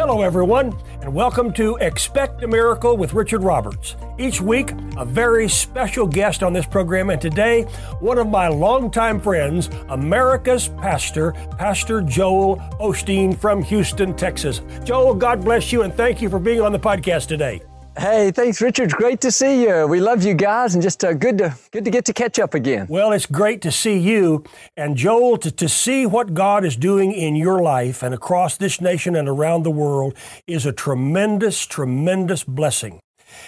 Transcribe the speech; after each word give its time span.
Hello, 0.00 0.22
everyone, 0.22 0.74
and 1.02 1.12
welcome 1.12 1.52
to 1.52 1.76
Expect 1.76 2.42
a 2.42 2.48
Miracle 2.48 2.96
with 2.96 3.12
Richard 3.12 3.42
Roberts. 3.42 3.96
Each 4.16 4.40
week, 4.40 4.72
a 4.96 5.04
very 5.04 5.46
special 5.46 6.06
guest 6.06 6.42
on 6.42 6.54
this 6.54 6.64
program, 6.64 7.10
and 7.10 7.20
today, 7.20 7.64
one 8.00 8.16
of 8.16 8.26
my 8.26 8.48
longtime 8.48 9.20
friends, 9.20 9.68
America's 9.90 10.68
pastor, 10.68 11.32
Pastor 11.58 12.00
Joel 12.00 12.56
Osteen 12.80 13.36
from 13.36 13.62
Houston, 13.62 14.16
Texas. 14.16 14.62
Joel, 14.84 15.14
God 15.14 15.44
bless 15.44 15.70
you, 15.70 15.82
and 15.82 15.92
thank 15.92 16.22
you 16.22 16.30
for 16.30 16.38
being 16.38 16.62
on 16.62 16.72
the 16.72 16.80
podcast 16.80 17.26
today. 17.26 17.60
Hey, 17.98 18.30
thanks, 18.30 18.62
Richard. 18.62 18.92
Great 18.92 19.20
to 19.22 19.32
see 19.32 19.64
you. 19.64 19.86
We 19.86 20.00
love 20.00 20.22
you 20.22 20.32
guys, 20.32 20.74
and 20.74 20.82
just 20.82 21.04
uh, 21.04 21.12
good 21.12 21.38
to 21.38 21.56
good 21.72 21.84
to 21.84 21.90
get 21.90 22.04
to 22.04 22.12
catch 22.12 22.38
up 22.38 22.54
again. 22.54 22.86
Well, 22.88 23.10
it's 23.10 23.26
great 23.26 23.60
to 23.62 23.72
see 23.72 23.98
you 23.98 24.44
and 24.76 24.96
Joel 24.96 25.38
to, 25.38 25.50
to 25.50 25.68
see 25.68 26.06
what 26.06 26.32
God 26.32 26.64
is 26.64 26.76
doing 26.76 27.10
in 27.12 27.34
your 27.34 27.60
life 27.60 28.04
and 28.04 28.14
across 28.14 28.56
this 28.56 28.80
nation 28.80 29.16
and 29.16 29.28
around 29.28 29.64
the 29.64 29.72
world 29.72 30.14
is 30.46 30.66
a 30.66 30.72
tremendous, 30.72 31.66
tremendous 31.66 32.44
blessing. 32.44 33.00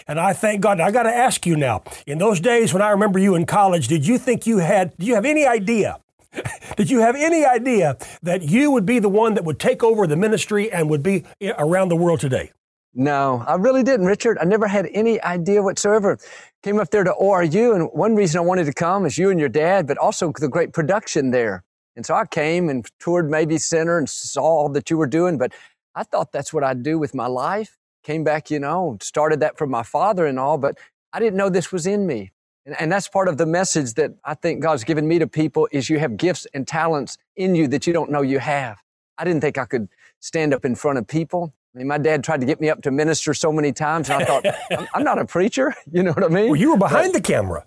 And 0.09 0.19
I 0.19 0.33
thank 0.33 0.61
God. 0.61 0.81
I 0.81 0.91
got 0.91 1.05
to 1.05 1.15
ask 1.15 1.47
you 1.47 1.57
now. 1.57 1.85
In 2.07 2.19
those 2.19 2.41
days 2.41 2.73
when 2.73 2.83
I 2.83 2.91
remember 2.91 3.21
you 3.21 3.37
in 3.37 3.47
college, 3.47 3.87
did 3.87 4.07
you 4.07 4.19
think 4.19 4.47
you 4.47 4.59
had? 4.59 4.97
Do 4.99 5.07
you 5.07 5.15
have 5.15 5.25
any 5.25 5.47
idea? 5.47 5.99
Did 6.77 6.89
you 6.89 7.01
have 7.01 7.15
any 7.15 7.45
idea 7.45 7.99
that 8.23 8.41
you 8.41 8.71
would 8.71 8.87
be 8.87 8.99
the 8.99 9.09
one 9.11 9.35
that 9.35 9.45
would 9.45 9.59
take 9.59 9.85
over 9.85 10.07
the 10.07 10.17
ministry 10.17 10.73
and 10.73 10.89
would 10.89 11.03
be 11.03 11.25
around 11.59 11.91
the 11.91 11.97
world 11.97 12.21
today? 12.21 12.53
No, 12.95 13.43
I 13.47 13.55
really 13.55 13.83
didn't, 13.83 14.07
Richard. 14.07 14.39
I 14.39 14.45
never 14.45 14.67
had 14.67 14.89
any 14.93 15.21
idea 15.23 15.63
whatsoever. 15.63 16.19
Came 16.63 16.79
up 16.79 16.91
there 16.91 17.05
to 17.05 17.13
ORU, 17.13 17.75
and 17.75 17.89
one 17.93 18.15
reason 18.15 18.39
I 18.39 18.43
wanted 18.43 18.67
to 18.67 18.75
come 18.75 19.07
is 19.07 19.17
you 19.17 19.31
and 19.31 19.41
your 19.41 19.49
dad, 19.49 19.87
but 19.87 19.97
also 19.97 20.33
the 20.39 20.49
great 20.49 20.73
production 20.75 21.31
there. 21.31 21.65
And 21.97 22.05
so 22.05 22.15
I 22.15 22.27
came 22.27 22.69
and 22.69 22.87
toured 23.01 23.31
Mabee 23.31 23.59
Center 23.59 23.99
and 23.99 24.09
saw 24.09 24.43
all 24.43 24.69
that 24.71 24.91
you 24.91 24.99
were 24.99 25.07
doing, 25.07 25.39
but 25.39 25.53
I 25.95 26.03
thought 26.05 26.33
that's 26.33 26.53
what 26.53 26.65
I'd 26.65 26.83
do 26.83 26.99
with 26.99 27.15
my 27.15 27.27
life. 27.27 27.79
Came 28.05 28.25
back, 28.25 28.51
you 28.51 28.59
know, 28.59 28.99
started 29.01 29.41
that 29.41 29.57
from 29.57 29.71
my 29.71 29.83
father 29.83 30.27
and 30.27 30.39
all, 30.39 30.59
but 30.59 30.79
I 31.13 31.19
didn't 31.19 31.37
know 31.37 31.49
this 31.49 31.73
was 31.73 31.87
in 31.87 32.07
me. 32.07 32.33
And, 32.67 32.79
and 32.81 32.93
that's 32.93 33.09
part 33.09 33.29
of 33.29 33.39
the 33.39 33.47
message 33.47 33.95
that 33.95 34.13
I 34.25 34.35
think 34.35 34.63
God's 34.63 34.85
given 34.85 35.09
me 35.09 35.19
to 35.19 35.27
people 35.27 35.69
is 35.73 35.89
you 35.89 35.99
have 35.99 36.17
gifts 36.17 36.47
and 36.55 36.67
talents 36.67 37.19
in 37.37 37.55
you 37.55 37.69
that 37.69 37.87
you 37.87 37.93
don't 37.93 38.11
know 38.11 38.23
you 38.23 38.39
have. 38.39 38.79
I 39.19 39.25
didn't 39.25 39.41
think 39.41 39.59
I 39.59 39.65
could 39.67 39.89
stand 40.21 40.53
up 40.55 40.65
in 40.65 40.75
front 40.75 40.99
of 40.99 41.07
people. 41.07 41.55
I 41.75 41.79
mean, 41.79 41.87
my 41.87 41.99
dad 41.99 42.23
tried 42.23 42.41
to 42.41 42.47
get 42.47 42.61
me 42.61 42.69
up 42.69 42.83
to 42.83 42.91
minister 42.91 43.33
so 43.33 43.51
many 43.51 43.73
times, 43.73 44.11
and 44.11 44.23
I 44.23 44.27
thought, 44.27 44.45
I'm, 44.71 44.89
I'm, 44.95 45.05
not 45.05 45.19
a 45.19 45.25
preacher. 45.25 45.75
You 45.91 46.03
know 46.03 46.13
what 46.13 46.25
I 46.25 46.29
mean? 46.29 46.51
Well, 46.51 46.61
you 46.61 46.73
were 46.73 46.79
behind 46.79 47.13
but 47.13 47.23
the 47.23 47.33
camera. 47.33 47.67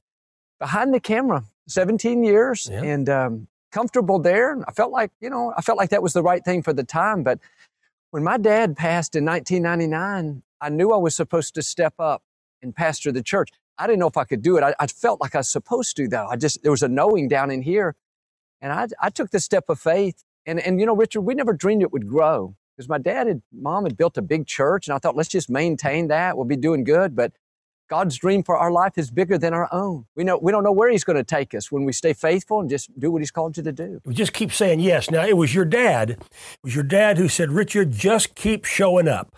Behind 0.60 0.94
the 0.94 1.00
camera, 1.00 1.44
17 1.68 2.24
years, 2.24 2.70
yeah. 2.72 2.84
and 2.84 3.10
um, 3.10 3.48
comfortable 3.72 4.20
there. 4.20 4.58
I 4.68 4.72
felt 4.72 4.92
like, 4.92 5.12
you 5.20 5.30
know, 5.30 5.54
I 5.58 5.62
felt 5.62 5.78
like 5.78 5.90
that 5.90 6.02
was 6.02 6.14
the 6.14 6.24
right 6.24 6.44
thing 6.44 6.64
for 6.64 6.74
the 6.74 6.84
time. 6.84 7.24
But 7.24 7.40
when 8.12 8.24
my 8.24 8.38
dad 8.38 8.78
passed 8.78 9.16
in 9.16 9.26
1999, 9.26 10.44
I 10.62 10.70
knew 10.70 10.92
I 10.92 10.98
was 10.98 11.16
supposed 11.16 11.56
to 11.56 11.62
step 11.62 11.94
up 12.00 12.24
and 12.62 12.76
pastor 12.76 13.12
the 13.12 13.24
church. 13.24 13.50
I 13.78 13.88
didn't 13.88 14.00
know 14.00 14.08
if 14.08 14.18
I 14.18 14.24
could 14.24 14.42
do 14.42 14.58
it. 14.58 14.64
I, 14.64 14.74
I 14.80 14.88
felt 14.88 15.20
like 15.20 15.36
I 15.36 15.40
was 15.40 15.50
supposed 15.50 15.98
to, 15.98 16.08
though. 16.08 16.28
I 16.28 16.38
just, 16.38 16.64
there 16.64 16.72
was 16.72 16.84
a 16.84 16.88
knowing 16.88 17.28
down 17.28 17.52
in 17.52 17.62
here. 17.62 17.96
And 18.62 18.72
I, 18.72 18.88
I 19.02 19.10
took 19.10 19.32
the 19.32 19.40
step 19.40 19.66
of 19.68 19.80
faith. 19.80 20.24
And, 20.46 20.60
and, 20.60 20.80
you 20.80 20.86
know, 20.86 20.96
Richard, 20.96 21.22
we 21.22 21.34
never 21.36 21.54
dreamed 21.54 21.82
it 21.82 21.92
would 21.92 22.08
grow 22.08 22.56
because 22.76 22.90
my 22.90 22.98
dad 22.98 23.28
and 23.28 23.42
mom 23.54 23.86
had 23.86 23.98
built 23.98 24.18
a 24.18 24.22
big 24.22 24.48
church, 24.48 24.88
and 24.88 24.96
I 24.96 25.00
thought, 25.00 25.16
let's 25.16 25.30
just 25.30 25.50
maintain 25.50 26.08
that. 26.10 26.36
We'll 26.36 26.46
be 26.46 26.56
doing 26.56 26.84
good. 26.84 27.16
But 27.16 27.32
God's 27.90 28.18
dream 28.18 28.44
for 28.44 28.58
our 28.58 28.72
life 28.72 28.98
is 28.98 29.12
bigger 29.12 29.38
than 29.38 29.54
our 29.54 29.70
own. 29.72 30.06
We 30.16 30.24
know 30.24 30.38
we 30.38 30.52
don't 30.52 30.64
know 30.64 30.72
where 30.72 30.90
He's 30.90 31.04
going 31.04 31.18
to 31.18 31.24
take 31.24 31.54
us 31.54 31.72
when 31.72 31.86
we 31.86 31.94
stay 31.94 32.14
faithful 32.14 32.60
and 32.60 32.70
just 32.70 32.98
do 33.00 33.12
what 33.12 33.22
He's 33.22 33.32
called 33.32 33.58
you 33.58 33.64
to 33.64 33.72
do. 33.72 34.02
We 34.06 34.14
just 34.14 34.34
keep 34.34 34.52
saying 34.52 34.80
yes. 34.80 35.10
Now 35.12 35.26
it 35.26 35.38
was 35.38 35.54
your 35.54 35.66
dad. 35.66 36.12
It 36.12 36.20
was 36.64 36.76
your 36.76 36.84
dad 36.84 37.18
who 37.18 37.28
said, 37.28 37.52
Richard, 37.52 37.92
just 37.92 38.36
keep 38.36 38.66
showing 38.66 39.08
up. 39.08 39.36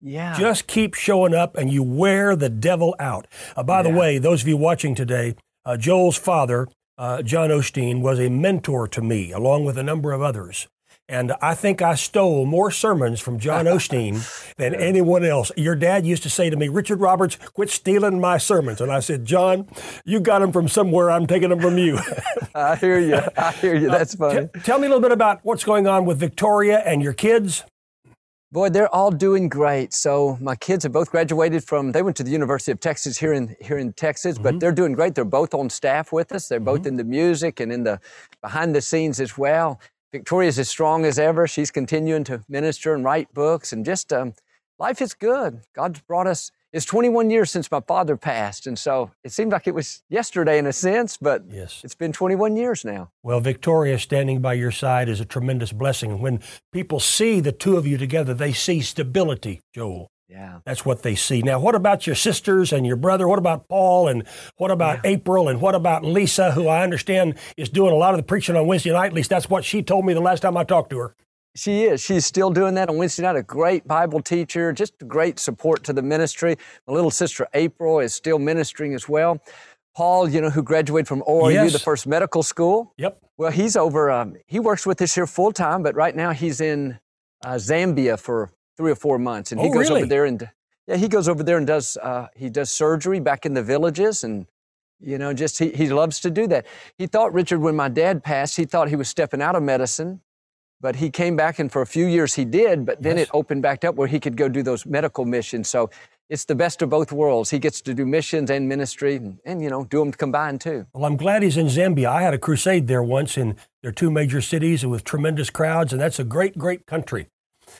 Yeah. 0.00 0.36
Just 0.38 0.66
keep 0.66 0.94
showing 0.94 1.34
up, 1.34 1.56
and 1.56 1.70
you 1.70 1.82
wear 1.82 2.34
the 2.34 2.48
devil 2.48 2.96
out. 2.98 3.26
Uh, 3.54 3.62
by 3.62 3.78
yeah. 3.78 3.82
the 3.82 3.90
way, 3.90 4.18
those 4.18 4.42
of 4.42 4.48
you 4.48 4.56
watching 4.56 4.94
today, 4.94 5.34
uh, 5.66 5.76
Joel's 5.76 6.16
father, 6.16 6.68
uh, 6.96 7.20
John 7.22 7.50
Osteen, 7.50 8.00
was 8.00 8.18
a 8.18 8.30
mentor 8.30 8.88
to 8.88 9.02
me, 9.02 9.30
along 9.30 9.66
with 9.66 9.76
a 9.76 9.82
number 9.82 10.12
of 10.12 10.22
others. 10.22 10.68
And 11.10 11.32
I 11.42 11.56
think 11.56 11.82
I 11.82 11.96
stole 11.96 12.46
more 12.46 12.70
sermons 12.70 13.18
from 13.18 13.40
John 13.40 13.64
Osteen 13.64 14.22
than 14.56 14.76
anyone 14.76 15.24
else. 15.24 15.50
Your 15.56 15.74
dad 15.74 16.06
used 16.06 16.22
to 16.22 16.30
say 16.30 16.48
to 16.50 16.56
me, 16.56 16.68
Richard 16.68 17.00
Roberts, 17.00 17.36
quit 17.52 17.68
stealing 17.68 18.20
my 18.20 18.38
sermons. 18.38 18.80
And 18.80 18.92
I 18.92 19.00
said, 19.00 19.24
John, 19.24 19.68
you 20.04 20.20
got 20.20 20.38
them 20.38 20.52
from 20.52 20.68
somewhere. 20.68 21.10
I'm 21.10 21.26
taking 21.26 21.48
them 21.48 21.60
from 21.60 21.78
you. 21.78 21.98
I 22.54 22.76
hear 22.76 23.00
you. 23.00 23.20
I 23.36 23.50
hear 23.50 23.74
you. 23.74 23.90
That's 23.90 24.14
funny. 24.14 24.38
Uh, 24.38 24.46
t- 24.54 24.60
tell 24.60 24.78
me 24.78 24.86
a 24.86 24.88
little 24.88 25.02
bit 25.02 25.10
about 25.10 25.40
what's 25.42 25.64
going 25.64 25.88
on 25.88 26.04
with 26.04 26.18
Victoria 26.18 26.78
and 26.78 27.02
your 27.02 27.12
kids. 27.12 27.64
Boy, 28.52 28.68
they're 28.68 28.92
all 28.94 29.10
doing 29.10 29.48
great. 29.48 29.92
So 29.92 30.38
my 30.40 30.54
kids 30.54 30.84
have 30.84 30.92
both 30.92 31.10
graduated 31.10 31.64
from. 31.64 31.90
They 31.90 32.02
went 32.02 32.16
to 32.18 32.22
the 32.22 32.30
University 32.30 32.70
of 32.70 32.78
Texas 32.78 33.18
here 33.18 33.32
in 33.32 33.56
here 33.60 33.78
in 33.78 33.92
Texas, 33.94 34.34
mm-hmm. 34.34 34.44
but 34.44 34.60
they're 34.60 34.72
doing 34.72 34.92
great. 34.92 35.16
They're 35.16 35.24
both 35.24 35.54
on 35.54 35.70
staff 35.70 36.12
with 36.12 36.30
us. 36.30 36.46
They're 36.46 36.58
mm-hmm. 36.58 36.64
both 36.66 36.86
in 36.86 36.96
the 36.96 37.04
music 37.04 37.58
and 37.58 37.72
in 37.72 37.82
the 37.82 38.00
behind 38.42 38.76
the 38.76 38.80
scenes 38.80 39.20
as 39.20 39.36
well. 39.36 39.80
Victoria's 40.12 40.58
as 40.58 40.68
strong 40.68 41.04
as 41.04 41.18
ever. 41.18 41.46
She's 41.46 41.70
continuing 41.70 42.24
to 42.24 42.42
minister 42.48 42.94
and 42.94 43.04
write 43.04 43.32
books, 43.32 43.72
and 43.72 43.84
just 43.84 44.12
um, 44.12 44.34
life 44.78 45.00
is 45.00 45.14
good. 45.14 45.60
God's 45.74 46.00
brought 46.00 46.26
us. 46.26 46.50
It's 46.72 46.86
21 46.86 47.30
years 47.30 47.50
since 47.50 47.70
my 47.70 47.80
father 47.80 48.16
passed, 48.16 48.66
and 48.66 48.78
so 48.78 49.10
it 49.24 49.32
seemed 49.32 49.50
like 49.50 49.66
it 49.66 49.74
was 49.74 50.04
yesterday 50.08 50.56
in 50.56 50.66
a 50.66 50.72
sense, 50.72 51.16
but 51.16 51.42
yes. 51.50 51.80
it's 51.82 51.96
been 51.96 52.12
21 52.12 52.56
years 52.56 52.84
now. 52.84 53.10
Well, 53.24 53.40
Victoria 53.40 53.98
standing 53.98 54.40
by 54.40 54.54
your 54.54 54.70
side 54.70 55.08
is 55.08 55.18
a 55.20 55.24
tremendous 55.24 55.72
blessing. 55.72 56.20
When 56.20 56.40
people 56.72 57.00
see 57.00 57.40
the 57.40 57.50
two 57.50 57.76
of 57.76 57.88
you 57.88 57.98
together, 57.98 58.34
they 58.34 58.52
see 58.52 58.82
stability, 58.82 59.60
Joel. 59.74 60.10
Yeah. 60.30 60.60
That's 60.64 60.86
what 60.86 61.02
they 61.02 61.16
see. 61.16 61.42
Now, 61.42 61.58
what 61.58 61.74
about 61.74 62.06
your 62.06 62.14
sisters 62.14 62.72
and 62.72 62.86
your 62.86 62.94
brother? 62.94 63.26
What 63.26 63.40
about 63.40 63.68
Paul? 63.68 64.06
And 64.06 64.24
what 64.58 64.70
about 64.70 65.00
yeah. 65.02 65.10
April? 65.10 65.48
And 65.48 65.60
what 65.60 65.74
about 65.74 66.04
Lisa, 66.04 66.52
who 66.52 66.68
I 66.68 66.84
understand 66.84 67.34
is 67.56 67.68
doing 67.68 67.92
a 67.92 67.96
lot 67.96 68.14
of 68.14 68.18
the 68.18 68.22
preaching 68.22 68.54
on 68.54 68.66
Wednesday 68.68 68.92
night? 68.92 69.06
At 69.06 69.12
least 69.12 69.28
that's 69.28 69.50
what 69.50 69.64
she 69.64 69.82
told 69.82 70.06
me 70.06 70.14
the 70.14 70.20
last 70.20 70.40
time 70.40 70.56
I 70.56 70.62
talked 70.62 70.90
to 70.90 70.98
her. 70.98 71.16
She 71.56 71.82
is. 71.82 72.00
She's 72.00 72.24
still 72.24 72.50
doing 72.50 72.74
that 72.74 72.88
on 72.88 72.96
Wednesday 72.96 73.24
night. 73.24 73.34
A 73.34 73.42
great 73.42 73.88
Bible 73.88 74.22
teacher, 74.22 74.72
just 74.72 74.94
great 75.08 75.40
support 75.40 75.82
to 75.84 75.92
the 75.92 76.02
ministry. 76.02 76.56
My 76.86 76.94
little 76.94 77.10
sister 77.10 77.48
April 77.54 77.98
is 77.98 78.14
still 78.14 78.38
ministering 78.38 78.94
as 78.94 79.08
well. 79.08 79.42
Paul, 79.96 80.28
you 80.28 80.40
know, 80.40 80.50
who 80.50 80.62
graduated 80.62 81.08
from 81.08 81.22
ORU, 81.22 81.52
yes. 81.52 81.72
the 81.72 81.80
first 81.80 82.06
medical 82.06 82.44
school. 82.44 82.94
Yep. 82.98 83.20
Well, 83.36 83.50
he's 83.50 83.76
over. 83.76 84.12
Um, 84.12 84.36
he 84.46 84.60
works 84.60 84.86
with 84.86 85.02
us 85.02 85.16
here 85.16 85.26
full 85.26 85.50
time, 85.50 85.82
but 85.82 85.96
right 85.96 86.14
now 86.14 86.30
he's 86.30 86.60
in 86.60 87.00
uh, 87.44 87.54
Zambia 87.54 88.16
for 88.16 88.52
three 88.80 88.92
or 88.92 88.96
four 88.96 89.18
months, 89.18 89.52
and 89.52 89.60
oh, 89.60 89.64
he 89.64 89.70
goes 89.70 89.90
really? 89.90 90.00
over 90.00 90.08
there 90.08 90.24
and 90.24 90.48
yeah, 90.86 90.96
he 90.96 91.06
goes 91.06 91.28
over 91.28 91.42
there 91.42 91.58
and 91.58 91.66
does 91.66 91.98
uh, 91.98 92.28
he 92.34 92.48
does 92.48 92.72
surgery 92.72 93.20
back 93.20 93.44
in 93.44 93.52
the 93.52 93.62
villages, 93.62 94.24
and 94.24 94.46
you 94.98 95.18
know, 95.18 95.34
just 95.34 95.58
he 95.58 95.68
he 95.68 95.90
loves 95.90 96.18
to 96.20 96.30
do 96.30 96.46
that. 96.46 96.66
He 96.96 97.06
thought 97.06 97.34
Richard, 97.34 97.60
when 97.60 97.76
my 97.76 97.90
dad 97.90 98.24
passed, 98.24 98.56
he 98.56 98.64
thought 98.64 98.88
he 98.88 98.96
was 98.96 99.08
stepping 99.08 99.42
out 99.42 99.54
of 99.54 99.62
medicine, 99.62 100.22
but 100.80 100.96
he 100.96 101.10
came 101.10 101.36
back, 101.36 101.58
and 101.58 101.70
for 101.70 101.82
a 101.82 101.86
few 101.86 102.06
years 102.06 102.34
he 102.34 102.46
did, 102.46 102.86
but 102.86 103.02
then 103.02 103.18
yes. 103.18 103.26
it 103.26 103.30
opened 103.34 103.60
back 103.60 103.84
up 103.84 103.96
where 103.96 104.08
he 104.08 104.18
could 104.18 104.36
go 104.36 104.48
do 104.48 104.62
those 104.62 104.86
medical 104.86 105.26
missions. 105.26 105.68
So 105.68 105.90
it's 106.30 106.46
the 106.46 106.54
best 106.54 106.80
of 106.80 106.88
both 106.88 107.12
worlds. 107.12 107.50
He 107.50 107.58
gets 107.58 107.80
to 107.82 107.92
do 107.92 108.06
missions 108.06 108.50
and 108.50 108.68
ministry, 108.68 109.16
and, 109.16 109.38
and, 109.44 109.62
you 109.62 109.68
know, 109.68 109.84
do 109.84 109.98
them 109.98 110.12
combined 110.12 110.60
too. 110.60 110.86
Well, 110.94 111.04
I'm 111.04 111.16
glad 111.16 111.42
he's 111.42 111.56
in 111.56 111.66
Zambia. 111.66 112.06
I 112.06 112.22
had 112.22 112.34
a 112.34 112.38
crusade 112.38 112.86
there 112.86 113.02
once 113.02 113.36
in 113.36 113.56
their 113.82 113.92
two 113.92 114.10
major 114.10 114.40
cities 114.40 114.86
with 114.86 115.04
tremendous 115.04 115.50
crowds, 115.50 115.92
and 115.92 116.00
that's 116.00 116.18
a 116.18 116.24
great, 116.24 116.56
great 116.56 116.86
country. 116.86 117.28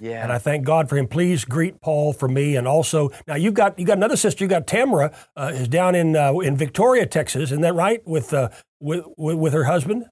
Yeah. 0.01 0.23
And 0.23 0.33
I 0.33 0.39
thank 0.39 0.65
God 0.65 0.89
for 0.89 0.97
him. 0.97 1.09
Please 1.09 1.45
greet 1.45 1.81
Paul 1.81 2.13
for 2.13 2.29
me. 2.29 2.57
And 2.57 2.69
also, 2.69 3.11
now 3.27 3.35
you've 3.35 3.55
got 3.55 3.79
you 3.79 3.87
got 3.87 3.97
another 3.97 4.17
sister. 4.17 4.45
You 4.45 4.49
got 4.49 4.67
Tamara 4.67 5.13
uh, 5.37 5.53
is 5.55 5.69
down 5.69 5.95
in 5.95 6.17
uh, 6.17 6.33
in 6.39 6.57
Victoria, 6.57 7.07
Texas. 7.07 7.45
Isn't 7.45 7.63
that 7.63 7.75
right? 7.75 8.07
With, 8.07 8.33
uh, 8.33 8.51
with 8.81 9.05
with 9.17 9.53
her 9.53 9.65
husband. 9.65 10.07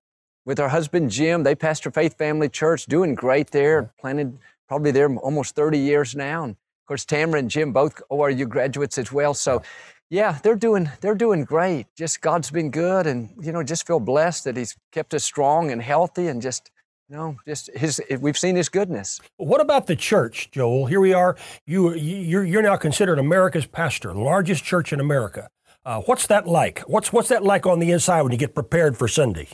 With 0.44 0.58
her 0.58 0.68
husband 0.70 1.10
Jim, 1.10 1.42
they 1.42 1.54
pastor 1.54 1.90
Faith 1.90 2.16
Family 2.16 2.48
Church, 2.48 2.86
doing 2.86 3.14
great 3.14 3.50
there. 3.50 3.92
Planted 4.00 4.38
probably 4.66 4.90
there 4.90 5.14
almost 5.16 5.54
30 5.54 5.78
years 5.78 6.16
now. 6.16 6.44
And 6.44 6.52
of 6.52 6.86
course, 6.86 7.04
Tamara 7.04 7.40
and 7.40 7.50
Jim 7.50 7.72
both 7.72 8.00
ORU 8.10 8.48
graduates 8.48 8.98
as 8.98 9.12
well. 9.12 9.34
So. 9.34 9.62
Yeah, 10.10 10.38
they're 10.42 10.56
doing 10.56 10.90
they're 11.02 11.14
doing 11.14 11.44
great. 11.44 11.86
Just 11.94 12.22
God's 12.22 12.50
been 12.50 12.70
good, 12.70 13.06
and 13.06 13.28
you 13.42 13.52
know, 13.52 13.62
just 13.62 13.86
feel 13.86 14.00
blessed 14.00 14.44
that 14.44 14.56
He's 14.56 14.74
kept 14.90 15.12
us 15.12 15.22
strong 15.22 15.70
and 15.70 15.82
healthy, 15.82 16.28
and 16.28 16.40
just 16.40 16.70
no, 17.08 17.36
just 17.46 17.70
his. 17.74 18.00
We've 18.20 18.36
seen 18.36 18.56
his 18.56 18.68
goodness. 18.68 19.20
What 19.36 19.60
about 19.60 19.86
the 19.86 19.96
church, 19.96 20.50
Joel? 20.50 20.86
Here 20.86 21.00
we 21.00 21.14
are. 21.14 21.36
You 21.66 21.94
you're, 21.94 22.44
you're 22.44 22.62
now 22.62 22.76
considered 22.76 23.18
America's 23.18 23.66
pastor, 23.66 24.12
the 24.12 24.20
largest 24.20 24.64
church 24.64 24.92
in 24.92 25.00
America. 25.00 25.48
Uh, 25.84 26.02
what's 26.02 26.26
that 26.26 26.46
like? 26.46 26.80
What's 26.80 27.12
what's 27.12 27.28
that 27.28 27.42
like 27.42 27.64
on 27.66 27.78
the 27.78 27.92
inside 27.92 28.22
when 28.22 28.32
you 28.32 28.38
get 28.38 28.54
prepared 28.54 28.96
for 28.96 29.08
Sunday? 29.08 29.48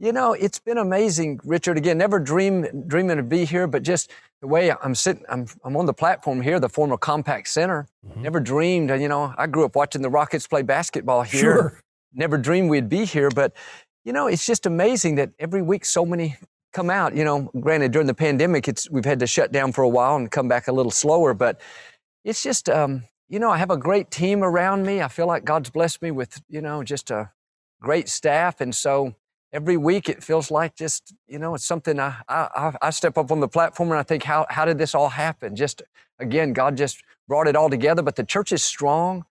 You 0.00 0.12
know, 0.12 0.32
it's 0.32 0.58
been 0.58 0.78
amazing, 0.78 1.38
Richard. 1.44 1.78
Again, 1.78 1.96
never 1.98 2.18
dream 2.18 2.66
dreaming 2.88 3.18
to 3.18 3.22
be 3.22 3.44
here, 3.44 3.68
but 3.68 3.84
just 3.84 4.10
the 4.40 4.48
way 4.48 4.72
I'm 4.72 4.96
sitting, 4.96 5.24
I'm 5.28 5.46
I'm 5.62 5.76
on 5.76 5.86
the 5.86 5.94
platform 5.94 6.40
here, 6.40 6.58
the 6.58 6.68
former 6.68 6.96
Compaq 6.96 7.46
Center. 7.46 7.86
Mm-hmm. 8.04 8.22
Never 8.22 8.40
dreamed. 8.40 8.90
You 8.90 9.06
know, 9.06 9.32
I 9.38 9.46
grew 9.46 9.64
up 9.64 9.76
watching 9.76 10.02
the 10.02 10.10
Rockets 10.10 10.48
play 10.48 10.62
basketball 10.62 11.22
here. 11.22 11.40
Sure. 11.40 11.80
Never 12.12 12.36
dreamed 12.36 12.68
we'd 12.68 12.88
be 12.88 13.04
here, 13.04 13.30
but 13.30 13.52
you 14.04 14.12
know, 14.12 14.26
it's 14.26 14.44
just 14.44 14.66
amazing 14.66 15.14
that 15.14 15.30
every 15.38 15.62
week 15.62 15.84
so 15.84 16.04
many 16.04 16.36
come 16.72 16.90
out. 16.90 17.16
You 17.16 17.24
know, 17.24 17.50
granted, 17.60 17.92
during 17.92 18.06
the 18.06 18.14
pandemic, 18.14 18.68
it's 18.68 18.90
we've 18.90 19.04
had 19.04 19.20
to 19.20 19.26
shut 19.26 19.52
down 19.52 19.72
for 19.72 19.82
a 19.82 19.88
while 19.88 20.16
and 20.16 20.30
come 20.30 20.48
back 20.48 20.68
a 20.68 20.72
little 20.72 20.90
slower, 20.92 21.34
but 21.34 21.60
it's 22.24 22.42
just, 22.42 22.68
um, 22.68 23.04
you 23.28 23.38
know, 23.38 23.50
I 23.50 23.58
have 23.58 23.70
a 23.70 23.76
great 23.76 24.10
team 24.10 24.42
around 24.42 24.84
me. 24.84 25.00
I 25.00 25.08
feel 25.08 25.26
like 25.26 25.44
God's 25.44 25.70
blessed 25.70 26.02
me 26.02 26.10
with, 26.10 26.40
you 26.48 26.60
know, 26.60 26.82
just 26.82 27.10
a 27.10 27.30
great 27.80 28.08
staff, 28.08 28.60
and 28.60 28.74
so 28.74 29.14
every 29.52 29.76
week 29.76 30.08
it 30.08 30.22
feels 30.22 30.50
like 30.50 30.74
just, 30.76 31.14
you 31.28 31.38
know, 31.38 31.54
it's 31.54 31.64
something 31.64 32.00
I 32.00 32.16
I, 32.28 32.74
I 32.80 32.90
step 32.90 33.18
up 33.18 33.30
on 33.30 33.40
the 33.40 33.48
platform 33.48 33.90
and 33.90 33.98
I 33.98 34.02
think, 34.02 34.22
how 34.22 34.46
how 34.50 34.64
did 34.64 34.78
this 34.78 34.94
all 34.94 35.10
happen? 35.10 35.56
Just 35.56 35.82
again, 36.18 36.52
God 36.52 36.76
just 36.76 37.02
brought 37.28 37.48
it 37.48 37.56
all 37.56 37.70
together. 37.70 38.02
But 38.02 38.16
the 38.16 38.24
church 38.24 38.52
is 38.52 38.62
strong. 38.62 39.24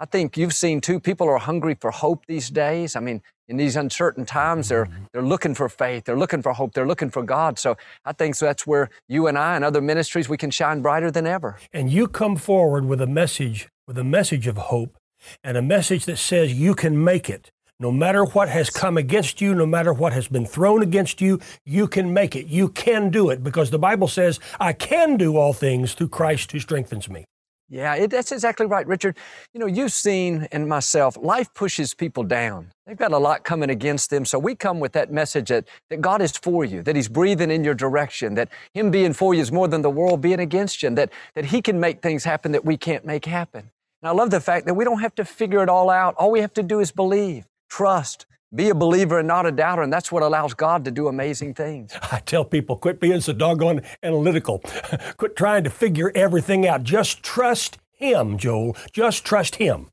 I 0.00 0.04
think 0.04 0.36
you've 0.36 0.54
seen 0.54 0.80
too, 0.80 1.00
people 1.00 1.28
are 1.28 1.38
hungry 1.38 1.76
for 1.80 1.90
hope 1.90 2.24
these 2.26 2.50
days. 2.50 2.94
I 2.94 3.00
mean, 3.00 3.20
in 3.48 3.56
these 3.56 3.76
uncertain 3.76 4.24
times, 4.24 4.68
they're, 4.68 4.84
mm-hmm. 4.84 5.04
they're 5.12 5.22
looking 5.22 5.54
for 5.54 5.68
faith, 5.68 6.04
they're 6.04 6.18
looking 6.18 6.42
for 6.42 6.52
hope, 6.52 6.72
they're 6.72 6.86
looking 6.86 7.10
for 7.10 7.22
God. 7.22 7.58
So 7.58 7.76
I 8.04 8.12
think 8.12 8.36
so 8.36 8.46
that's 8.46 8.66
where 8.66 8.90
you 9.08 9.26
and 9.26 9.36
I 9.36 9.56
and 9.56 9.64
other 9.64 9.80
ministries, 9.80 10.28
we 10.28 10.36
can 10.36 10.50
shine 10.50 10.82
brighter 10.82 11.10
than 11.10 11.26
ever. 11.26 11.58
And 11.72 11.90
you 11.90 12.06
come 12.06 12.36
forward 12.36 12.84
with 12.84 13.00
a 13.00 13.06
message, 13.06 13.68
with 13.86 13.98
a 13.98 14.04
message 14.04 14.46
of 14.46 14.56
hope 14.56 14.98
and 15.42 15.56
a 15.56 15.62
message 15.62 16.04
that 16.04 16.18
says 16.18 16.52
you 16.52 16.74
can 16.74 17.02
make 17.02 17.28
it. 17.28 17.50
No 17.80 17.92
matter 17.92 18.24
what 18.24 18.48
has 18.48 18.70
come 18.70 18.96
against 18.96 19.40
you, 19.40 19.54
no 19.54 19.66
matter 19.66 19.92
what 19.92 20.12
has 20.12 20.26
been 20.28 20.46
thrown 20.46 20.82
against 20.82 21.20
you, 21.20 21.40
you 21.64 21.86
can 21.86 22.12
make 22.12 22.34
it. 22.34 22.46
You 22.46 22.68
can 22.68 23.08
do 23.10 23.30
it 23.30 23.42
because 23.42 23.70
the 23.70 23.78
Bible 23.78 24.08
says, 24.08 24.40
I 24.58 24.72
can 24.72 25.16
do 25.16 25.36
all 25.36 25.52
things 25.52 25.94
through 25.94 26.08
Christ 26.08 26.50
who 26.52 26.58
strengthens 26.58 27.08
me. 27.08 27.24
Yeah, 27.70 27.94
it, 27.96 28.10
that's 28.10 28.32
exactly 28.32 28.64
right, 28.64 28.86
Richard. 28.86 29.16
You 29.52 29.60
know, 29.60 29.66
you've 29.66 29.92
seen 29.92 30.48
and 30.52 30.66
myself, 30.68 31.18
life 31.20 31.52
pushes 31.52 31.92
people 31.92 32.22
down. 32.22 32.72
They've 32.86 32.96
got 32.96 33.12
a 33.12 33.18
lot 33.18 33.44
coming 33.44 33.68
against 33.68 34.08
them. 34.08 34.24
So 34.24 34.38
we 34.38 34.54
come 34.54 34.80
with 34.80 34.92
that 34.92 35.12
message 35.12 35.50
that, 35.50 35.68
that 35.90 36.00
God 36.00 36.22
is 36.22 36.32
for 36.32 36.64
you, 36.64 36.82
that 36.82 36.96
He's 36.96 37.08
breathing 37.08 37.50
in 37.50 37.64
your 37.64 37.74
direction, 37.74 38.34
that 38.34 38.48
Him 38.72 38.90
being 38.90 39.12
for 39.12 39.34
you 39.34 39.42
is 39.42 39.52
more 39.52 39.68
than 39.68 39.82
the 39.82 39.90
world 39.90 40.22
being 40.22 40.40
against 40.40 40.82
you, 40.82 40.86
and 40.86 40.96
that, 40.96 41.12
that 41.34 41.46
He 41.46 41.60
can 41.60 41.78
make 41.78 42.00
things 42.00 42.24
happen 42.24 42.52
that 42.52 42.64
we 42.64 42.78
can't 42.78 43.04
make 43.04 43.26
happen. 43.26 43.70
And 44.00 44.08
I 44.08 44.12
love 44.12 44.30
the 44.30 44.40
fact 44.40 44.64
that 44.64 44.74
we 44.74 44.84
don't 44.84 45.00
have 45.00 45.14
to 45.16 45.24
figure 45.24 45.62
it 45.62 45.68
all 45.68 45.90
out. 45.90 46.14
All 46.16 46.30
we 46.30 46.40
have 46.40 46.54
to 46.54 46.62
do 46.62 46.80
is 46.80 46.90
believe, 46.90 47.46
trust, 47.68 48.24
be 48.54 48.70
a 48.70 48.74
believer 48.74 49.18
and 49.18 49.28
not 49.28 49.46
a 49.46 49.52
doubter, 49.52 49.82
and 49.82 49.92
that's 49.92 50.10
what 50.10 50.22
allows 50.22 50.54
God 50.54 50.84
to 50.84 50.90
do 50.90 51.08
amazing 51.08 51.54
things. 51.54 51.92
I 52.12 52.20
tell 52.20 52.44
people, 52.44 52.76
quit 52.76 53.00
being 53.00 53.20
so 53.20 53.32
doggone 53.32 53.82
analytical. 54.02 54.60
quit 55.16 55.36
trying 55.36 55.64
to 55.64 55.70
figure 55.70 56.10
everything 56.14 56.66
out. 56.66 56.82
Just 56.82 57.22
trust 57.22 57.78
Him, 57.90 58.38
Joel. 58.38 58.76
Just 58.92 59.24
trust 59.24 59.56
Him. 59.56 59.90